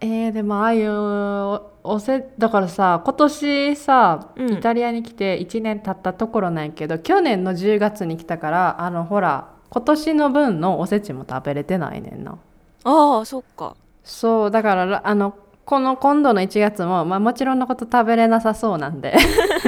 [0.00, 4.52] えー、でもああいうおおせだからさ今年さ、うん。
[4.52, 12.38] イタリアに来て1年経ったところなんやけど去年の10月に来たからあのほら今年の分のおせちも食べれてないねんな。
[12.84, 13.74] ああそっか。
[14.04, 15.36] そうだかららあの
[15.68, 19.14] この今度の1月も、まあ、もちろんのこと食べれなさそうなんで。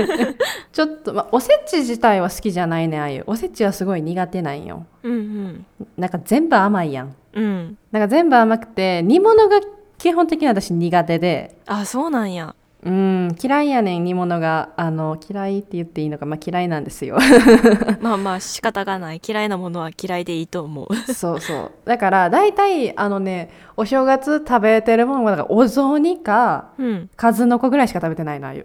[0.73, 4.87] ちょっと、まあ、おせち自体は好きじゃないねんああいうおせちはすごい苦手なんよ。
[5.03, 5.67] うんうん。
[5.99, 7.15] なんか全部甘いやん。
[7.35, 7.77] うん。
[7.93, 9.61] なんか全部甘くて煮物が
[9.99, 11.59] 基本的に私苦手で。
[11.67, 17.19] あそうなんやうん嫌いやねん煮物があの嫌いって言っていいのかまあ嫌いなんですよ。
[18.01, 21.13] まあまあ仕方がない嫌いなものは嫌いでいいと思う。
[21.13, 21.73] そうそう。
[21.85, 27.11] だから大体あのねお正月食べてるものからお雑煮かうん。
[27.17, 28.65] 数の子ぐらいしか食べてないのああいう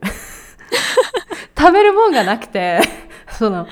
[1.58, 2.80] 食べるもんがなくて
[3.38, 3.68] その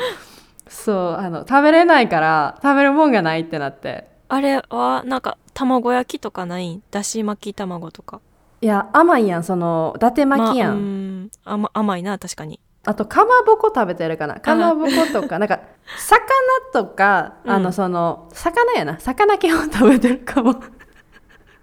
[0.67, 4.07] そうあの食べれないから食べるもんがないってなって。
[4.29, 6.73] あれはなんか卵焼きとかない？
[6.75, 8.19] んだし巻き卵とか
[8.63, 11.63] いや甘いやんその伊達巻きやん、まあうん。
[11.65, 12.61] 甘甘いな確かに。
[12.85, 14.39] あとかまぼこ食べてるかな。
[14.39, 15.37] かまぼことか。
[15.37, 15.59] なんか
[15.97, 16.21] 魚
[16.71, 17.51] とか、うん。
[17.51, 19.01] あのその魚やな。
[19.01, 20.63] 魚基本食べてるかも。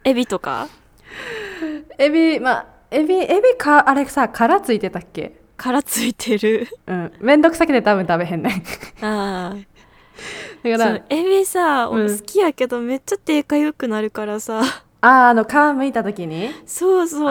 [0.04, 0.68] エビとか？
[1.96, 5.40] エビまあエビエビかあれさ殻ついてたっけ？
[5.56, 6.68] 殻ついてる。
[6.86, 7.12] うん。
[7.18, 9.04] めんどくさくて多分食べへんねん。
[9.06, 9.56] ああ
[10.62, 12.18] だからエビさ、うん。
[12.18, 14.62] 好きやけどめっちゃ手かゆくなるからさ
[15.02, 16.50] あーあの皮むいた時に？
[16.66, 17.30] そうそうそう。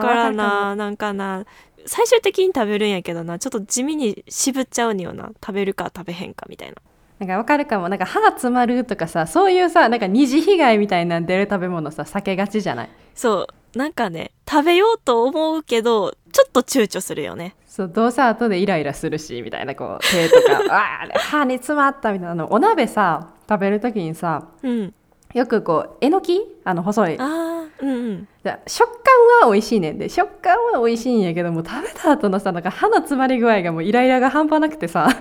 [0.00, 1.44] からななんかな
[1.86, 3.38] 最終的に食べるんやけどな。
[3.38, 6.74] ちょっと地味に渋っちゃうによな食べるか食べへんかみたいな。
[7.18, 7.88] なんかわかるかも。
[7.88, 12.88] なんか歯詰まるとかさそういうさなんか二次被害みたいなん出る食べ物さ避けがちじゃない？
[13.14, 13.78] そう。
[13.78, 17.54] なんかね食べようと思うけどちょっと躊躇するよね。
[17.66, 20.62] そうどうせ後でイライラするしみたいなこう手とか
[21.02, 22.32] あー歯に詰まったみたいな。
[22.32, 24.94] あのお鍋さ食べる時にさうん
[25.34, 26.40] よくこうえのき？
[26.64, 27.16] あの細い。
[27.18, 28.28] あーうんうん。
[28.42, 28.96] で食感
[29.42, 35.08] は美味しいねんで食感は美味しいんやけども食べた後のさなんか歯の詰まり具合がもうイライラが半端なくてさ。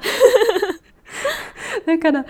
[1.85, 2.25] だから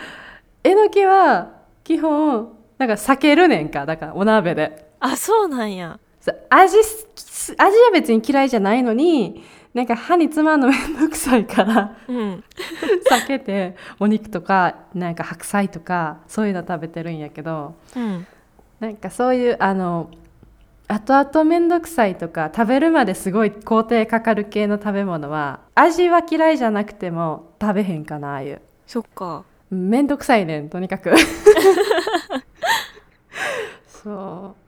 [0.63, 1.51] えのきは
[1.83, 4.87] 基本なんか避けるねんかだからお鍋で。
[4.99, 5.99] あそうなんや。
[6.49, 7.07] 味す
[7.57, 12.43] 味は別に嫌いじゃないのになんか歯に詰まるのめんどくさいからうん。
[13.09, 18.27] 避けてお肉とかなんか白菜とかそういうの食べてるんやけどうん。
[18.79, 20.09] なんかそういうあの
[20.87, 29.43] 後々めんどくさいとか食べるまですごい工程かかる系の食べ物は味は嫌いじゃなくても食べへんかなああいうそっか。
[29.69, 31.11] めんどくさいねんとにかく。
[33.85, 34.66] そう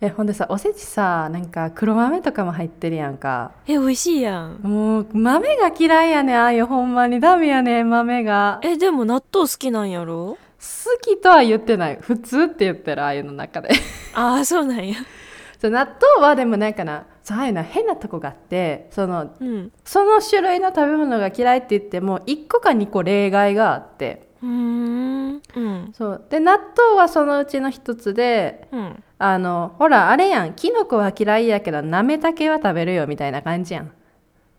[0.00, 3.50] えほんでさおせちさなんか黒豆とかも入ってるやんか。
[3.66, 4.60] え美味しいやん。
[4.62, 7.18] もう豆が嫌いやねんああいうほんまに。
[7.18, 8.60] ダメやねん豆が。
[8.62, 10.38] えでも納豆好きなんやろ？
[10.60, 11.98] 好きとは言ってない。
[12.00, 13.70] 普通って言ってるああいうの中で。
[14.14, 14.94] ああそうなんや。
[15.60, 19.72] そう納豆はでもなんかなそうああいうの変なとこがあってそのうん。
[19.84, 24.28] その種類の食べ物が嫌いって言っても1個か2個例外があって。
[24.40, 25.17] うん
[25.92, 26.24] そう。
[26.30, 29.02] で納豆はそのうちの一つでうん。
[29.20, 30.54] あのほらあれやん。
[30.54, 33.92] キノコは嫌いやけどなめたけは食べるよみたいな感じやん。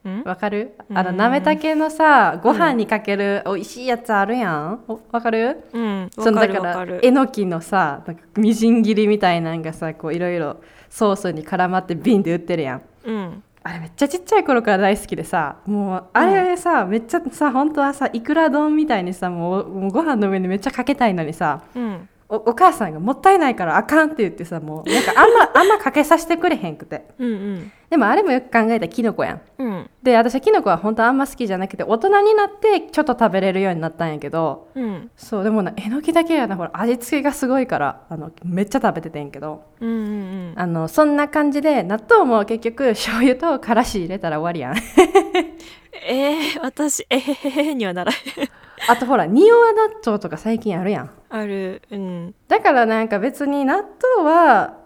[0.06, 0.24] うん？
[0.24, 0.76] わかる？
[0.94, 4.84] あのうんなめたけのさご飯にかける美味しいやつあるやん。
[4.88, 5.64] おわかる？
[5.72, 6.10] うん。
[6.14, 8.04] そのだからえのきのさ
[8.36, 10.58] みじん切りみたいなんがさこういろいろ
[10.90, 12.82] ソースに絡まって瓶で売ってるやん。
[13.06, 22.10] うんあれめっちゃちっちゃい頃から大好きでさもうあれさ、めっちゃさ本当はさいくら丼みたいにさもうもうご飯の上にめっちゃかけたいのにさうん。
[22.32, 27.08] おお母さんがもったいないからあかんって言ってさもうなんかあんまあんまかけさせてくれへんくて。
[27.18, 29.42] うんうんでもあれもよく考えたらキノコやん。
[29.58, 29.90] うん。
[30.04, 35.10] で私はキノコは本当あんま好きじゃなくて大人になってちょっと食べれるようになったんやけどうん。
[35.16, 39.64] そうでもなえのきだけやなほら味付けがすごいからあのめっちゃ食べててんけど。
[39.80, 44.76] うんうんあのそんな感じで納豆も結局醤油とからし入れたら終わりやん。
[46.08, 48.50] えー、私えへへへにはならへん。
[48.88, 51.12] あとほら仁王納豆とか最近あるやん。
[51.30, 51.82] ある。
[51.92, 52.36] うん。
[52.48, 53.84] だからなんか別に納
[54.18, 54.78] 豆は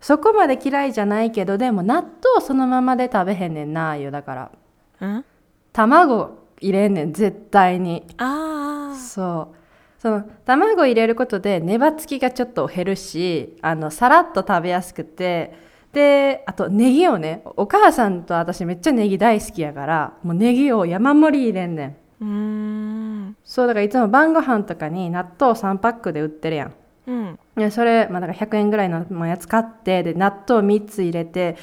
[0.00, 4.50] そこまで嫌いじゃないけどでも納豆そのままで食べへんねんなあいうだから。
[5.00, 5.24] うん？
[5.72, 8.06] 卵入れんねん絶対に。
[8.18, 9.56] ああそう。
[10.00, 15.70] その卵入れることで粘つきがちょっと減るしあのさらっと食べやすくて。
[15.92, 22.24] であとネギをねお母さんと私めっちゃネギ大好きやからもうネギを山盛り入れんねん。
[22.24, 23.36] うーん。
[23.44, 26.72] そうだからいつも晩ご飯とかに納豆3パックで売ってるやん。
[27.08, 27.38] うん。
[27.49, 31.56] でそれ、まあ、だから100円ぐらいのやつ買ってで納豆3つ入れて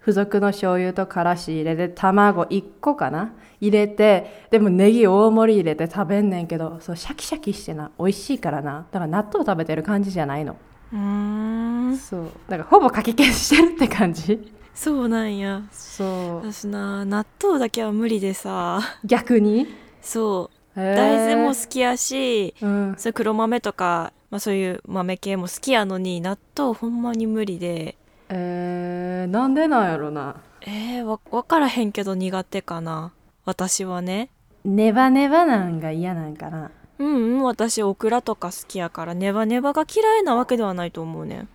[0.00, 3.32] 付属の醤油とからし入れて卵1個かな？
[3.60, 8.86] 入れてでもネギ大盛り入れて食べんねんけどそうシャキシャキしてな美味しいからな。
[8.90, 10.56] だから納豆食べてる感じじゃないの。
[10.92, 11.96] うーん。
[11.96, 12.24] そう。
[12.48, 14.52] だからほぼかき消してるって感じ。
[14.74, 15.62] そうなんや。
[15.70, 16.04] そ
[16.44, 16.52] う。
[16.52, 18.80] 私な納豆だけは無理でさ。
[19.04, 19.68] 逆に？
[20.02, 20.56] そう。
[20.78, 22.94] 大大豆も好きやしうん。
[22.98, 27.96] そういう黒豆とか、まあ、そういう豆系も好きやのに納豆ほんまに無理で。
[28.28, 30.40] えー、なんでなんやろな。
[30.62, 33.12] えー、わ分からへんけど苦手かな。
[33.44, 34.30] 私はね。
[34.64, 36.72] ネバネバなんが嫌なんかな。
[36.98, 41.48] うんうん私オクラとか好きやからネバネバが嫌いなわけではないと思うねん。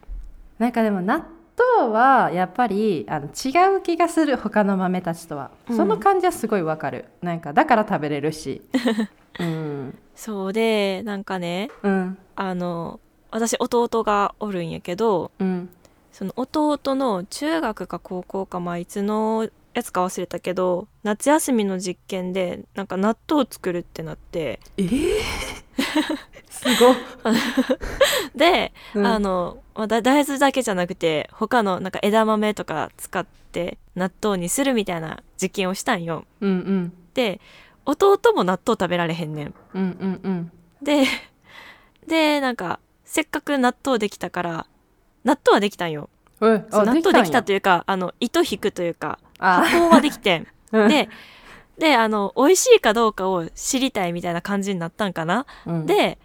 [0.57, 1.27] なんかでも納
[1.77, 5.77] 豆はやっぱりあの違う気がする他の豆たちとは、うん。
[5.77, 7.05] その感じはすごいわかる。
[7.21, 8.61] なんかだから食べれるし。
[9.39, 9.97] うん。
[10.15, 12.17] そうでなんかねうん。
[12.35, 12.99] あの
[13.31, 15.69] 私弟がおるんやけどうん。
[16.11, 24.59] その弟の中学か高校かまあいつのやつか忘れたけど夏休みの実験でなんか納豆を作るってなって。
[24.77, 25.58] えー、
[26.49, 26.91] すご。
[26.91, 26.95] っ、
[28.35, 29.05] で、うん。
[29.05, 36.25] あの、まあ、だ大豆だけじゃなくて他のなんか枝豆とか使って納豆にするみたいな実験をしたんよ。
[36.41, 36.93] うんうん。
[37.13, 37.39] で
[37.85, 39.53] 弟も納豆食べられへんねん。
[39.73, 40.51] うんうんうん。
[40.81, 41.05] で
[42.07, 44.65] でなんかせっかく納豆できたから
[45.23, 46.09] 納豆はできたんよ。
[46.41, 50.47] 納豆できたとというかあの糸引くというかあ発酵はできてん。
[50.71, 51.09] で
[51.79, 55.85] であの美味しいかどうかを知りたいみたいな感じになったんかな、うん。
[55.85, 56.19] で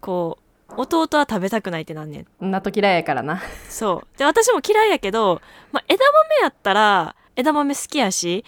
[0.00, 2.50] こう弟は食べたくないってなんねん。
[2.50, 3.40] 納豆嫌いやからな。
[3.68, 4.18] そう。
[4.18, 5.40] で私も嫌いやけど、
[5.72, 8.44] まあ、枝豆やったら枝豆好きやし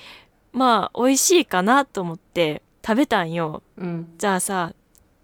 [0.53, 3.63] まあ美味しいかなと思って食べたんよ。
[3.77, 4.13] うん。
[4.19, 4.75] じゃあさ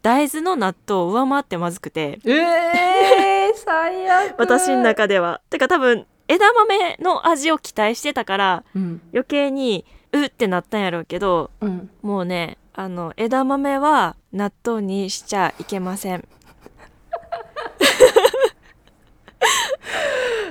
[0.02, 2.20] 大豆の納豆を上回ってまずくて。
[2.24, 4.38] ええー、最悪。
[4.38, 5.40] 私の中では。
[5.50, 9.00] てか多分枝豆の味を期待してたからうん。
[9.12, 11.90] 余計にうってなったんやろうけどうん。
[12.02, 16.24] もうねあの枝豆は納豆にしちゃいけません。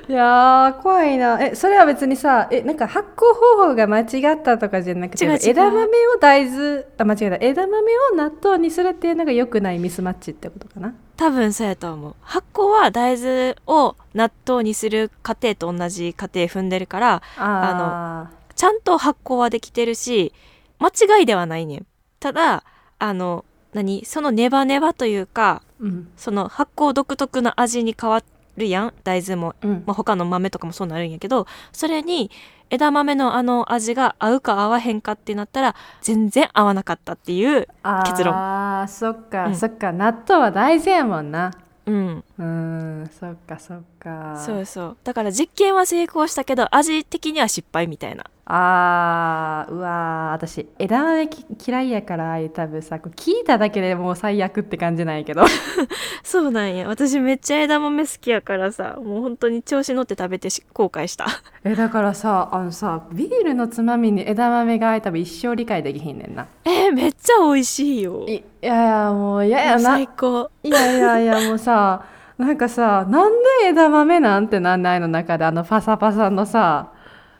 [0.10, 1.38] いやー怖いな。
[1.44, 5.88] えそれは別にさえなんか発酵方法が間違ったとかじゃなくて枝豆を
[6.20, 7.38] 大豆あ間違えた。
[7.42, 7.78] 枝豆
[8.14, 10.94] を納豆にするっていうのが良くないミスマッチってことかな？
[11.18, 12.16] 多分そうやと思う。
[12.22, 20.34] 発酵は大豆を納豆にする過程と同じ過程踏んでるからあちゃんと発酵はできてるし
[20.80, 20.90] 間
[21.20, 21.86] 違いではないねん。
[22.20, 22.64] ただ
[23.00, 24.04] あの何？
[24.06, 26.10] そのネバネバというかうん。
[26.18, 28.22] その発酵独特の味に変わ
[28.58, 28.94] るやん。
[29.04, 29.84] 大豆も、うん。
[29.86, 32.32] まあ、他の豆とかもそうなるんやけどそれに
[32.70, 37.68] 枝豆のあの味が合うか合わへんかってなったら全然合わなかったっていう
[38.06, 38.34] 結論。
[38.34, 39.56] あーそっか、うん。
[39.56, 39.94] そっか。
[39.94, 41.54] 納豆は大豆やもんな。
[41.86, 44.42] うんうーんそっかそっか。
[44.46, 44.98] そうそう。
[45.04, 48.26] だから実験は成功したけど味的には失敗みたいな。
[48.50, 55.44] あーうわー私枝豆き嫌いやからああいう多分さこう聞いただけでもう最悪って感じなんやけど。
[56.24, 56.88] そうなんや。
[56.88, 61.26] 私めっちゃ枝豆好きやからさもう本当に調子乗って食べてし後悔した。
[61.64, 66.46] えだからさあのさビールのつまみに枝豆が多分一生理解できひんねんな。
[66.66, 68.26] えー、めっちゃ美味しいよ。
[68.28, 69.80] いいやいやもう嫌やな。
[69.80, 70.50] 最高。
[70.64, 72.06] いやいやいやもうさ
[72.38, 76.94] なんかさなんで枝豆なんてなんないの中であのパサパサのさ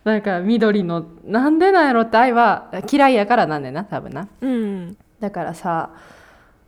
[0.04, 4.28] なんか緑のなんでなんやろって愛は嫌いやからなんねんな多分な。
[4.40, 4.98] うん。
[5.20, 5.92] だからさ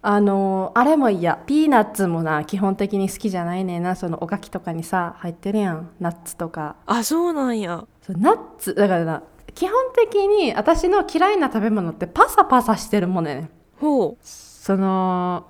[0.01, 1.37] あのあれも嫌。
[1.45, 3.95] ピーナッツもな基本的に好きじゃないねんな。
[3.95, 5.89] そのおかきとかにさ入ってるやん。
[6.01, 6.75] ナッツとか。
[6.85, 7.85] あそうなんや。
[8.01, 8.75] そうナッツ。
[8.75, 9.23] だからな
[9.55, 13.49] 基本的に私の嫌いな食べ物ってパサパサしてるものやねん。
[13.79, 15.45] ほその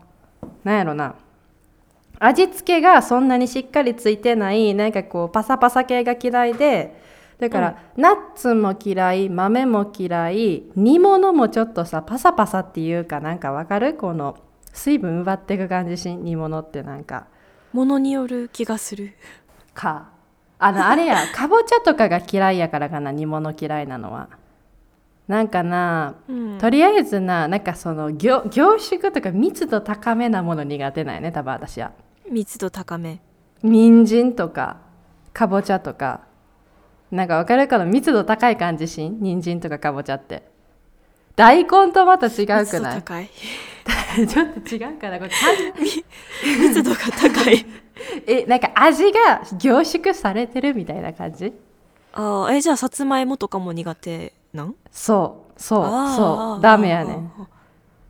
[0.63, 1.15] なんやろな
[2.19, 6.99] 味付けがそんなにしっかりついてないなんかこうパサパサ系が嫌いで
[7.39, 13.93] だから、ナッツも嫌い豆も嫌い煮物もちょっとさパサパサっていうかなんかわかる？
[13.93, 14.37] この
[14.73, 17.27] 水分奪っていく感じし煮物ってなんか。
[17.73, 19.13] うものによる気がする。
[19.73, 20.09] か。
[20.57, 24.27] あのあれや かぼちゃとかが嫌いやからかな煮物嫌いなのは。
[25.29, 26.57] なんかなうん。
[26.57, 31.93] とりあえずななんかその凝凝縮とか密度高めなもの苦手なんよね多分私は
[32.31, 33.21] 密度高め。
[33.63, 34.77] 人参とか
[35.33, 36.21] かぼちゃとか。
[37.11, 37.67] なんか分かる？
[37.67, 39.19] かな密度高い感じしん？
[39.19, 40.47] 人参とかかぼちゃって。
[41.35, 43.01] 大根とまた違うくない？
[43.01, 43.29] 高い。
[44.27, 45.17] ちょっと違うかな？
[45.19, 45.31] これ
[46.59, 47.65] 密度が高い。
[48.27, 51.53] えなんか味が凝縮されてるみたいな感じ？
[52.13, 54.75] あーえじゃあさつまいもとかも苦手なん？
[54.91, 55.83] そうそう
[56.15, 56.61] そう。
[56.61, 57.31] ダメやねん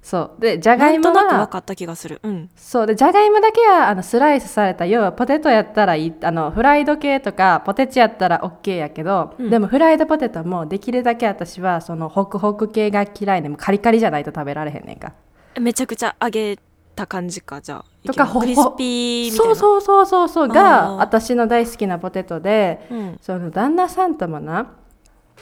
[0.09, 0.41] そう。
[0.41, 2.19] でじゃがないんともはなく分かった気がする。
[2.23, 2.49] うん。
[2.55, 2.87] そう。
[2.87, 9.49] でじゃがいもだけはあのスライスされた要はポテトやったらいいあのフライド系とかポテチやったら OK やけど、うん。
[9.51, 15.13] でもフライドポテトもできるだけ私はそのホクホク系が嫌いでもうカリカリじゃないと食べられへんねんか。
[15.59, 16.57] めちゃくちゃ揚げ
[16.95, 17.85] た感じかじゃあ。
[18.07, 19.55] とかクリスピーみたいな。
[19.55, 23.17] そうそうそうそうそうが私の大好きなポテトでうん。
[23.21, 24.71] その旦那さんともな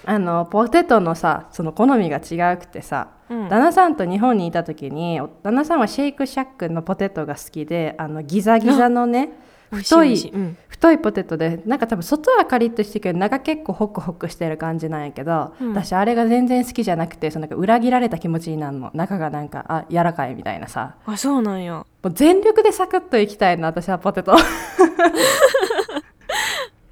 [0.06, 3.50] あのポテトのさその好みが違うくてさ、うん。
[3.50, 9.32] 旦那さんと日本にいた時にお旦那さんはシェイクシャックのポテトが好きであのギザギザのね
[9.72, 10.32] 太い
[10.70, 15.74] 太いポテトでなんか多分外はカリッとしてるけど中結構ホクホクしてる感じなんやけど、うん。
[15.74, 18.92] 私あれが全然好きじゃなくてそのなんか裏切られた気持ちになるの。
[18.94, 20.96] 中がなんかあ柔らかいみたいなさ。
[21.06, 21.74] あそうなんや。
[21.74, 24.36] もう全力でサクッといきたいな私はポテト。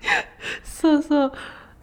[0.64, 1.32] そうそう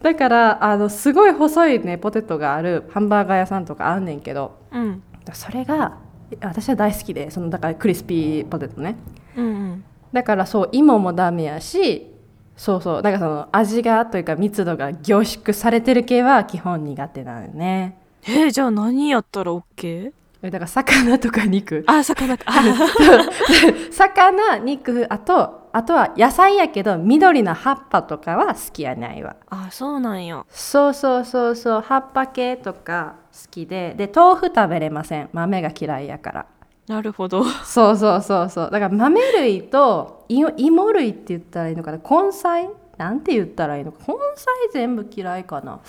[0.03, 5.01] だからあのすごい細いねポテトがあるハンバーガー屋さんとかあんねんけどうん。
[5.33, 5.97] それが
[6.41, 8.97] 私は大好きでそのだからクリスピーポテトね。
[9.37, 9.83] うんうん。
[10.11, 12.11] だからそう芋もダメやし
[12.55, 17.97] そうそうだからその味がというか密度が凝縮されてる系は基本苦手なのよね。
[18.27, 20.11] えーじゃあ何やったら OK?
[20.45, 21.83] えだから魚とか肉。
[21.87, 22.43] あ魚か。
[22.51, 22.61] あ
[23.91, 29.37] 魚肉あとあとは野菜やけど緑の葉っぱとかは好きやないわ。
[29.49, 30.45] あそうなんや。
[30.49, 33.93] そうそうそうそう葉っぱ系とか好きで。
[33.97, 35.29] で豆腐食べれません。
[35.31, 36.45] 豆が嫌いやから。
[36.87, 37.45] なるほど。
[37.45, 38.69] そうそうそうそう。
[38.69, 41.97] だから豆類とい芋類って言ったらいいのかな。
[41.97, 42.69] 根菜？
[42.97, 43.99] なんて言ったらいいのか。
[44.05, 45.79] 根菜全部嫌いかな。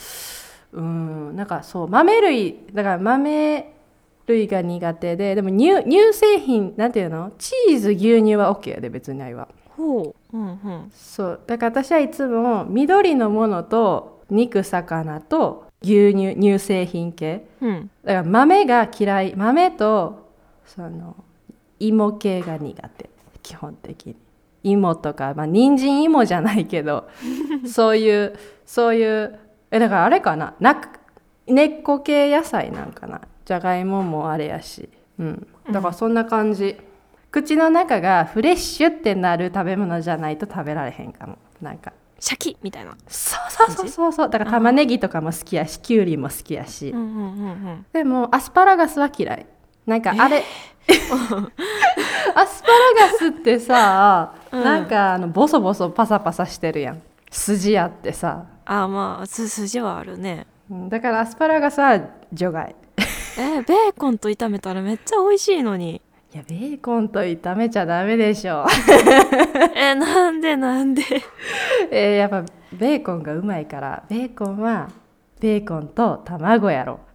[0.73, 3.74] うんなんかそう豆類だから豆
[4.27, 7.33] 類が苦手ででも乳乳製品なんていうの？
[7.39, 10.37] チーズ牛乳は OK やで別にないわほう。
[10.37, 10.91] うんうん。
[10.95, 11.41] そう。
[11.47, 17.47] だから私はいつも緑のものと肉魚と牛乳乳製品系。
[17.61, 17.91] うん。
[18.05, 19.35] だから豆が嫌い。
[19.37, 20.31] 豆と
[20.65, 21.17] その
[21.81, 23.11] 芋系が苦手。
[23.43, 24.17] 基本的に。
[24.63, 27.07] 芋とかまあ人参芋じゃないけど
[27.71, 29.39] そういうそういう
[29.71, 30.55] えだからあれかな？
[30.61, 30.81] な
[31.47, 33.21] 根っこ系野菜なんかな？
[33.45, 34.89] じゃがいももあれやし。
[35.19, 35.47] うん。
[35.71, 36.77] だからそんな感じ、
[37.31, 41.39] 口の中がフレッシュってなる食べ物じゃないと食べられへんかも。
[41.61, 41.93] なんか。
[42.21, 44.13] シャキみたいなそうそうそうそう。
[44.13, 46.99] そうだから玉ねぎとかも好きやしきゅうりも好きやし、うん。
[46.99, 49.47] うんうんうんでもアスパラガスは嫌い。
[49.87, 50.43] なんかあれ、
[52.35, 54.65] アスパラガスってさ、うん。
[54.65, 57.03] なんかあのボソボソパサパサしてるやん。
[57.31, 58.47] 筋あってさ。
[58.65, 60.47] あまあす筋はあるね。
[60.71, 60.89] うん。
[60.89, 62.01] だからアスパラガスは
[62.33, 62.75] 除外
[63.37, 66.01] えベーコンと炒めたらめっちゃ美味しいのに。
[66.33, 68.67] いやベーコンと炒めちゃダメでしょ。
[69.75, 71.03] えなんでなんで？
[71.91, 74.89] えーやっぱベーコンがうまいからベーコンは
[75.41, 77.01] ベーコンと卵やろ。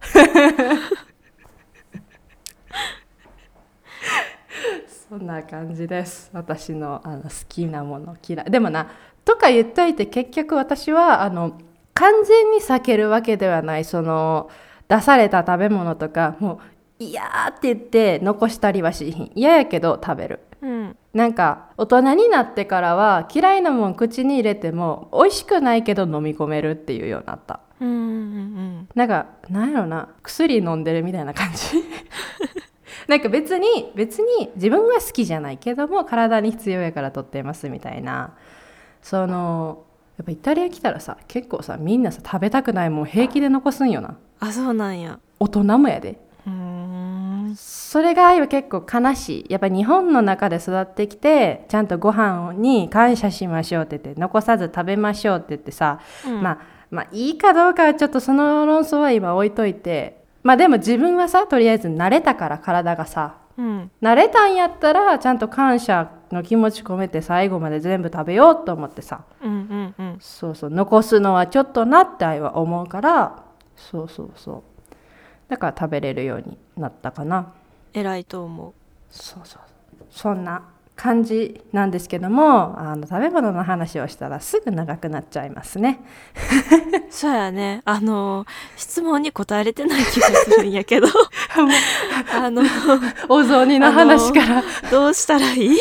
[5.08, 6.30] そんな感じです。
[6.32, 8.50] 私のあの好きなもの嫌い。
[8.50, 8.88] でもな
[9.24, 11.58] とか言っといて結局私はあの
[11.94, 13.84] 完全に避けるわけではない。
[13.84, 14.48] その
[14.90, 19.32] 出された食べ物とかもう嫌って言って残したりはしひん。
[19.34, 20.40] 嫌やけど食べる。
[20.60, 20.96] うん。
[21.14, 27.60] なんか大人になってからは嫌いなもん口に入れても美味しくないけど飲み込めるっていうようになった。
[27.80, 30.08] うんうんうんなんかなんやろな。
[30.22, 31.82] 薬飲んでるみたいな感じ。
[33.06, 38.34] なんか別に別に自分は好きじゃないけども体に必要やから取ってますみたいな。
[39.02, 39.84] その
[40.20, 44.18] やっぱイタリア来たらさ結構さみんなさ食べたくないもん平気で残すんよな。
[44.38, 45.18] あそうなんや。
[45.38, 46.20] 大人もやで。
[47.56, 49.46] それが結構悲しい。
[49.48, 56.42] やっぱ日本の中で育ってきてちゃんとご飯に感謝しましょうって言って残さず食べましょうって言ってさ、うん。
[56.42, 56.58] まあ
[56.90, 63.38] まあいいかどうかはちょっとその論争は今置いといてまあでも自分はさとりあえず慣れたから体がさ。
[63.56, 63.90] うん。
[64.02, 69.24] 慣れたんやったらちゃんと感謝の気持ち込めて最後まで全部食べようと思ってさ。
[69.42, 70.18] うんうんうん。
[70.20, 70.70] そうそう。
[70.70, 73.42] 残すのはちょっとなって愛は思うから
[73.76, 74.62] そうそうそう。
[75.48, 77.52] だから食べれるようになったかな。
[77.92, 78.72] 偉いと思う。
[79.10, 79.62] そうそう。
[80.10, 80.62] そんな
[80.96, 85.98] 感じなんですけどもあの食べ物の話をしたらすぐ長くなっちゃいますね。
[87.10, 87.80] そうやね。
[87.86, 88.44] あの
[88.76, 91.08] 質問に答えれてない気がするんやけど。
[92.34, 92.62] あの
[93.28, 94.62] お雑煮の話から。
[94.90, 95.78] どうしたらいい？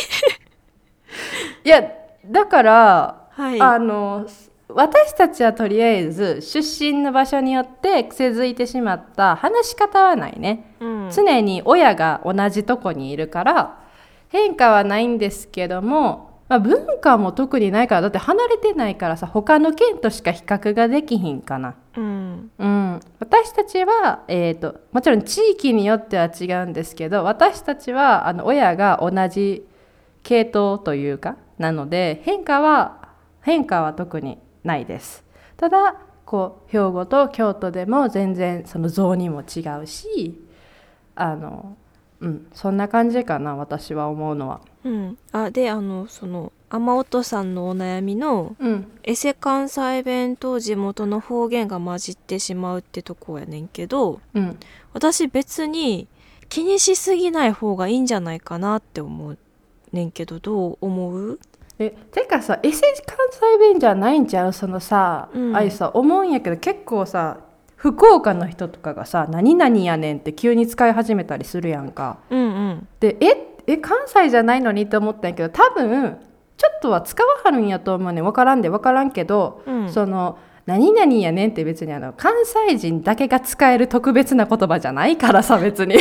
[1.69, 1.83] いや
[2.25, 3.61] だからはい。
[3.61, 4.27] あの
[4.69, 11.09] 私たちはとりあえず出身の場所によって癖づいてしまった話し方はないね、うん。
[11.11, 13.79] 常に親が同じとこにいるから
[14.29, 21.75] 変化はないんですけども、まあ、文化も特にないからだって離れてないからさ他の県としか比較ができひんかな。
[21.95, 22.51] うん。
[22.57, 29.67] うん、私たちは、えー、ともちろん地域によっては違うんですけど私たちはあの親が同じ
[30.23, 33.09] 系統というかなので変化は
[33.41, 35.23] 変化は特にないです。
[35.57, 35.95] ただ
[36.25, 40.39] こう兵庫と京都でも全然その雑煮も違うし
[41.15, 41.75] あの、
[42.19, 44.61] うん、そんな感じかな私は思うのは。
[44.83, 45.17] うん。
[45.31, 48.91] あであのその雨音さんのお悩みのうん。
[49.03, 54.57] エセ関西弁と地元の方言が混じってしまうってとこやねんけどうん、
[54.93, 56.07] 私別に
[56.47, 59.37] 気にしすぎない方がいいんじゃないかなって思う
[59.91, 61.39] ねんけどどう思う？
[61.79, 64.53] えてかさエセ関西弁じゃないんちゃう？
[64.53, 65.55] そのさ、うん。
[65.55, 67.37] あいさ思うんやけど結構さ
[67.77, 72.17] 福岡の人とかがさ「何々やねん」って急に使い始めたりするやんか。
[72.29, 72.87] うんうん。
[72.99, 76.17] でええ関西じゃないのにって思ったんやけど多分
[76.57, 78.23] ちょっとは使わはるんやと思うねん。
[78.25, 79.89] 分からんで分からんけど、うん。
[79.89, 85.95] その「何々やねん」って別にあの関西人だけが使える特別な言葉じゃないからさ別に。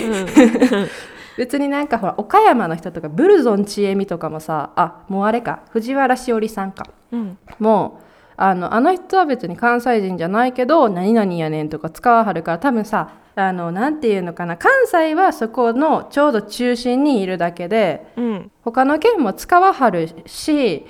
[1.38, 6.90] 別になんかほら岡山の人とかブルゾンちえみとかもさあもうあれか藤原しおりさんか。
[7.12, 7.38] うん。
[7.60, 8.04] もう
[8.36, 18.50] あのあの人は別に関西人じゃないけど何々やねんとか使わはるから多分さあのなんていうのかな関西はそこのちょうど中心にいるだけでうん。
[18.64, 20.86] 他の県も使わはるし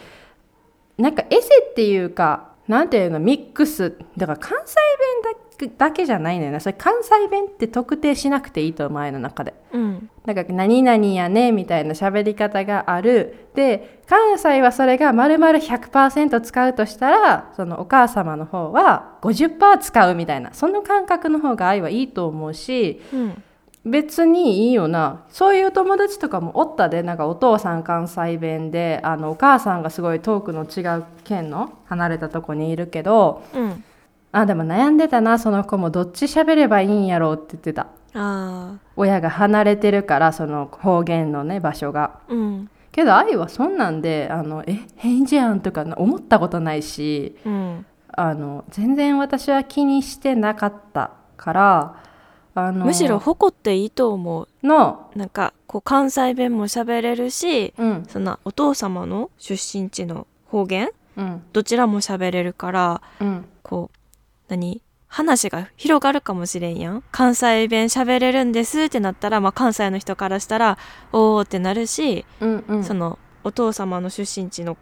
[0.97, 3.99] なんかエセっていうかなんていうのミックス。
[4.17, 4.77] だから関西
[5.25, 9.55] 弁だけだけじゃないのよねそれ関西弁って特定しなくていいと前の中で。
[9.73, 10.11] うん。
[10.25, 13.49] なんか何々やねみたいな喋り方がある。
[13.55, 20.53] で関西はそれが丸々100%使うとしたらそのお母様の方は50%使うみたいな。
[20.53, 23.43] その感覚の方が愛はいいと思うしうん。
[23.85, 25.25] 別にいいよな。
[25.31, 33.85] そういう友達とかもおったでなんかお父さん関西弁であのお母さんがすごい遠くの違う県の離れたとこにいるけどうん
[34.33, 37.87] あでも悩んでたなその子もどっち喋ればいいんやろうって言ってた。
[38.15, 42.21] あ親が離れてるからその方言のね場所が。
[42.29, 42.71] ーうん。
[42.93, 47.87] けど愛はそんなんであのえ変じゃんとか思ったことないしうん。
[48.13, 52.03] あの全然私は気にしてなかったから
[52.55, 54.67] あのむしろ誇っていいと思う。
[54.67, 55.11] の。
[55.15, 58.05] なんかこう関西弁も喋れるしうん。
[58.09, 61.43] そのお父様の出身地の方言うん。
[61.53, 63.45] どちらも喋れるからうん。
[63.63, 63.98] こう
[64.49, 64.83] 何？
[65.11, 67.03] 話が広がるかもしれんやん。
[67.11, 70.77] 関西弁喋れるんですってなったら、まあ、関西の人からしたら
[71.13, 72.85] おおってなるし、うんうん。
[72.85, 74.77] そのお父様の出身地の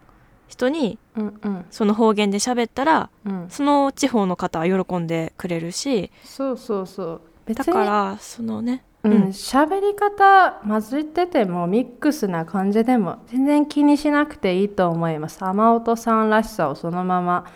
[0.48, 1.66] 人にうんうん。
[1.70, 3.46] その方言で喋ったらうん。
[3.48, 7.20] その地方の方は喜んでくれるしそうそうそう。
[7.46, 9.12] 別だにからそのねうん。
[9.12, 9.22] うん。
[9.28, 15.38] 喋り方混じっててもミックスな感じでも全然気にしなくていいと思います。
[15.44, 17.46] 雨音さんらしさをそのまま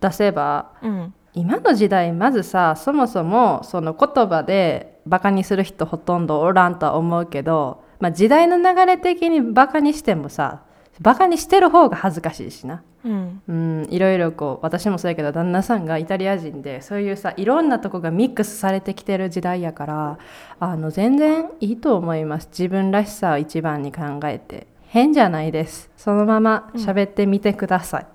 [0.00, 10.62] 出せばうん今の時代まずさそもそもその言葉でバカにする人ほとんどおらんとは思うけど、まあ、時代の流れ的にバカにしてもさ
[11.00, 12.82] バカにしてる方が恥ずかしいしな。
[13.04, 13.42] うん。
[13.48, 20.18] うん、いろいろこう私もそうやけど旦那さんがイタリア人でそういうさいろんなとこがミックスされてきてる時代やから
[20.58, 22.48] あの全然いいと思います。
[22.50, 24.66] 自分らしさを一番に考えて。
[24.90, 25.88] 変じゃないです。
[25.96, 28.06] そのまま喋ってみてください、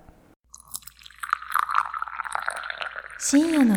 [3.28, 3.74] 深夜の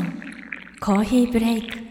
[0.80, 1.82] コーヒーブレイクじ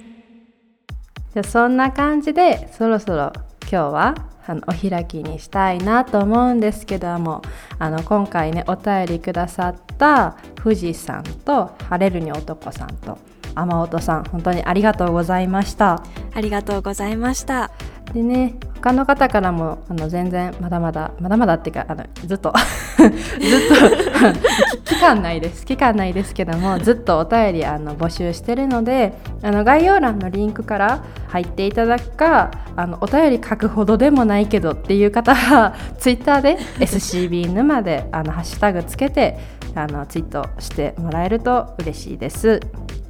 [1.35, 3.33] ゃあそんな感じでそろそろ
[3.63, 4.15] 今日は
[4.47, 7.43] あのお開きにしたいなと思うんですけども
[7.81, 13.19] あの今回ねお便りくださった富士さんと晴れるに男さんと
[13.57, 16.05] 雨音さん本当にありがとうございました。
[16.35, 17.73] ありがとうございました
[18.15, 22.53] でね他の方からもあの全然まだまだまだまだっていうかあのずっと。
[22.97, 24.79] ずっと。
[24.85, 25.65] 期間ないです。
[25.67, 39.39] 期間ないですけどもずっとお便りあの募集してるのであの概要欄のリンクから入っていただくかあのお便り書くほどでもないけどっていう方は ツイッターで SCB 沼であのハッシュタグつけて
[39.75, 42.61] あのツイートしてもらえると嬉しいです。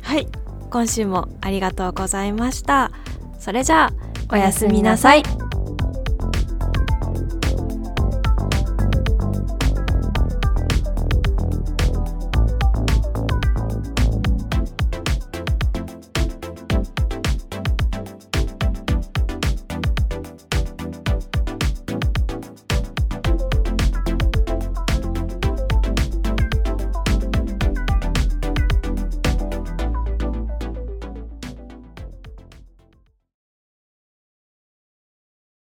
[0.02, 0.26] はい。
[0.70, 2.90] 今週もありがとうございました。
[3.38, 5.22] それじゃあおやすみなさい。